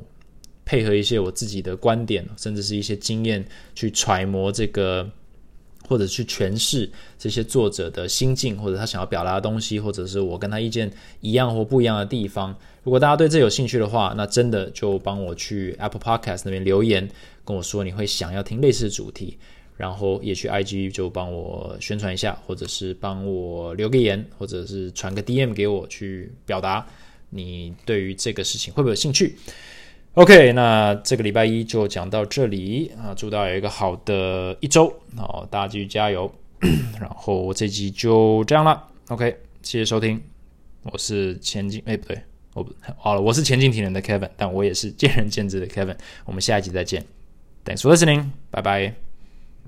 [0.63, 5.09] 配合一些我自己的观点，甚至是一些经验去揣摩这个。
[5.87, 12.53] 或者去诠释这些作者的心境，或者他想要表达的东西，或者是我跟他意见一样或不一样的地方。
[12.83, 17.09] 如果大家对这有兴趣的话，那真的就帮我去 Apple Podcast 那边留言，
[17.43, 19.37] 跟我说你会想要听类似的主题，
[19.75, 26.85] 然后也去 IG 就帮我宣传一下，或者是帮我留个言，或者是传个 DM 给我去表达
[27.29, 29.35] 你对于这个事情会不会有兴趣。
[30.17, 33.13] OK，那这个礼拜一就讲到这里啊！
[33.15, 36.33] 祝大家有一个好的一周，好，大家继续加油。
[36.99, 38.83] 然后我这集就这样了。
[39.09, 39.29] OK，
[39.61, 40.19] 谢谢收听，
[40.91, 42.19] 我是前进，哎，不对，
[42.55, 45.95] 我不好了，我是前进体能的 Kevin，但我也是见仁见智的 Kevin。
[46.25, 47.05] 我们下一集再见
[47.63, 49.06] ，Thanks for listening，拜拜。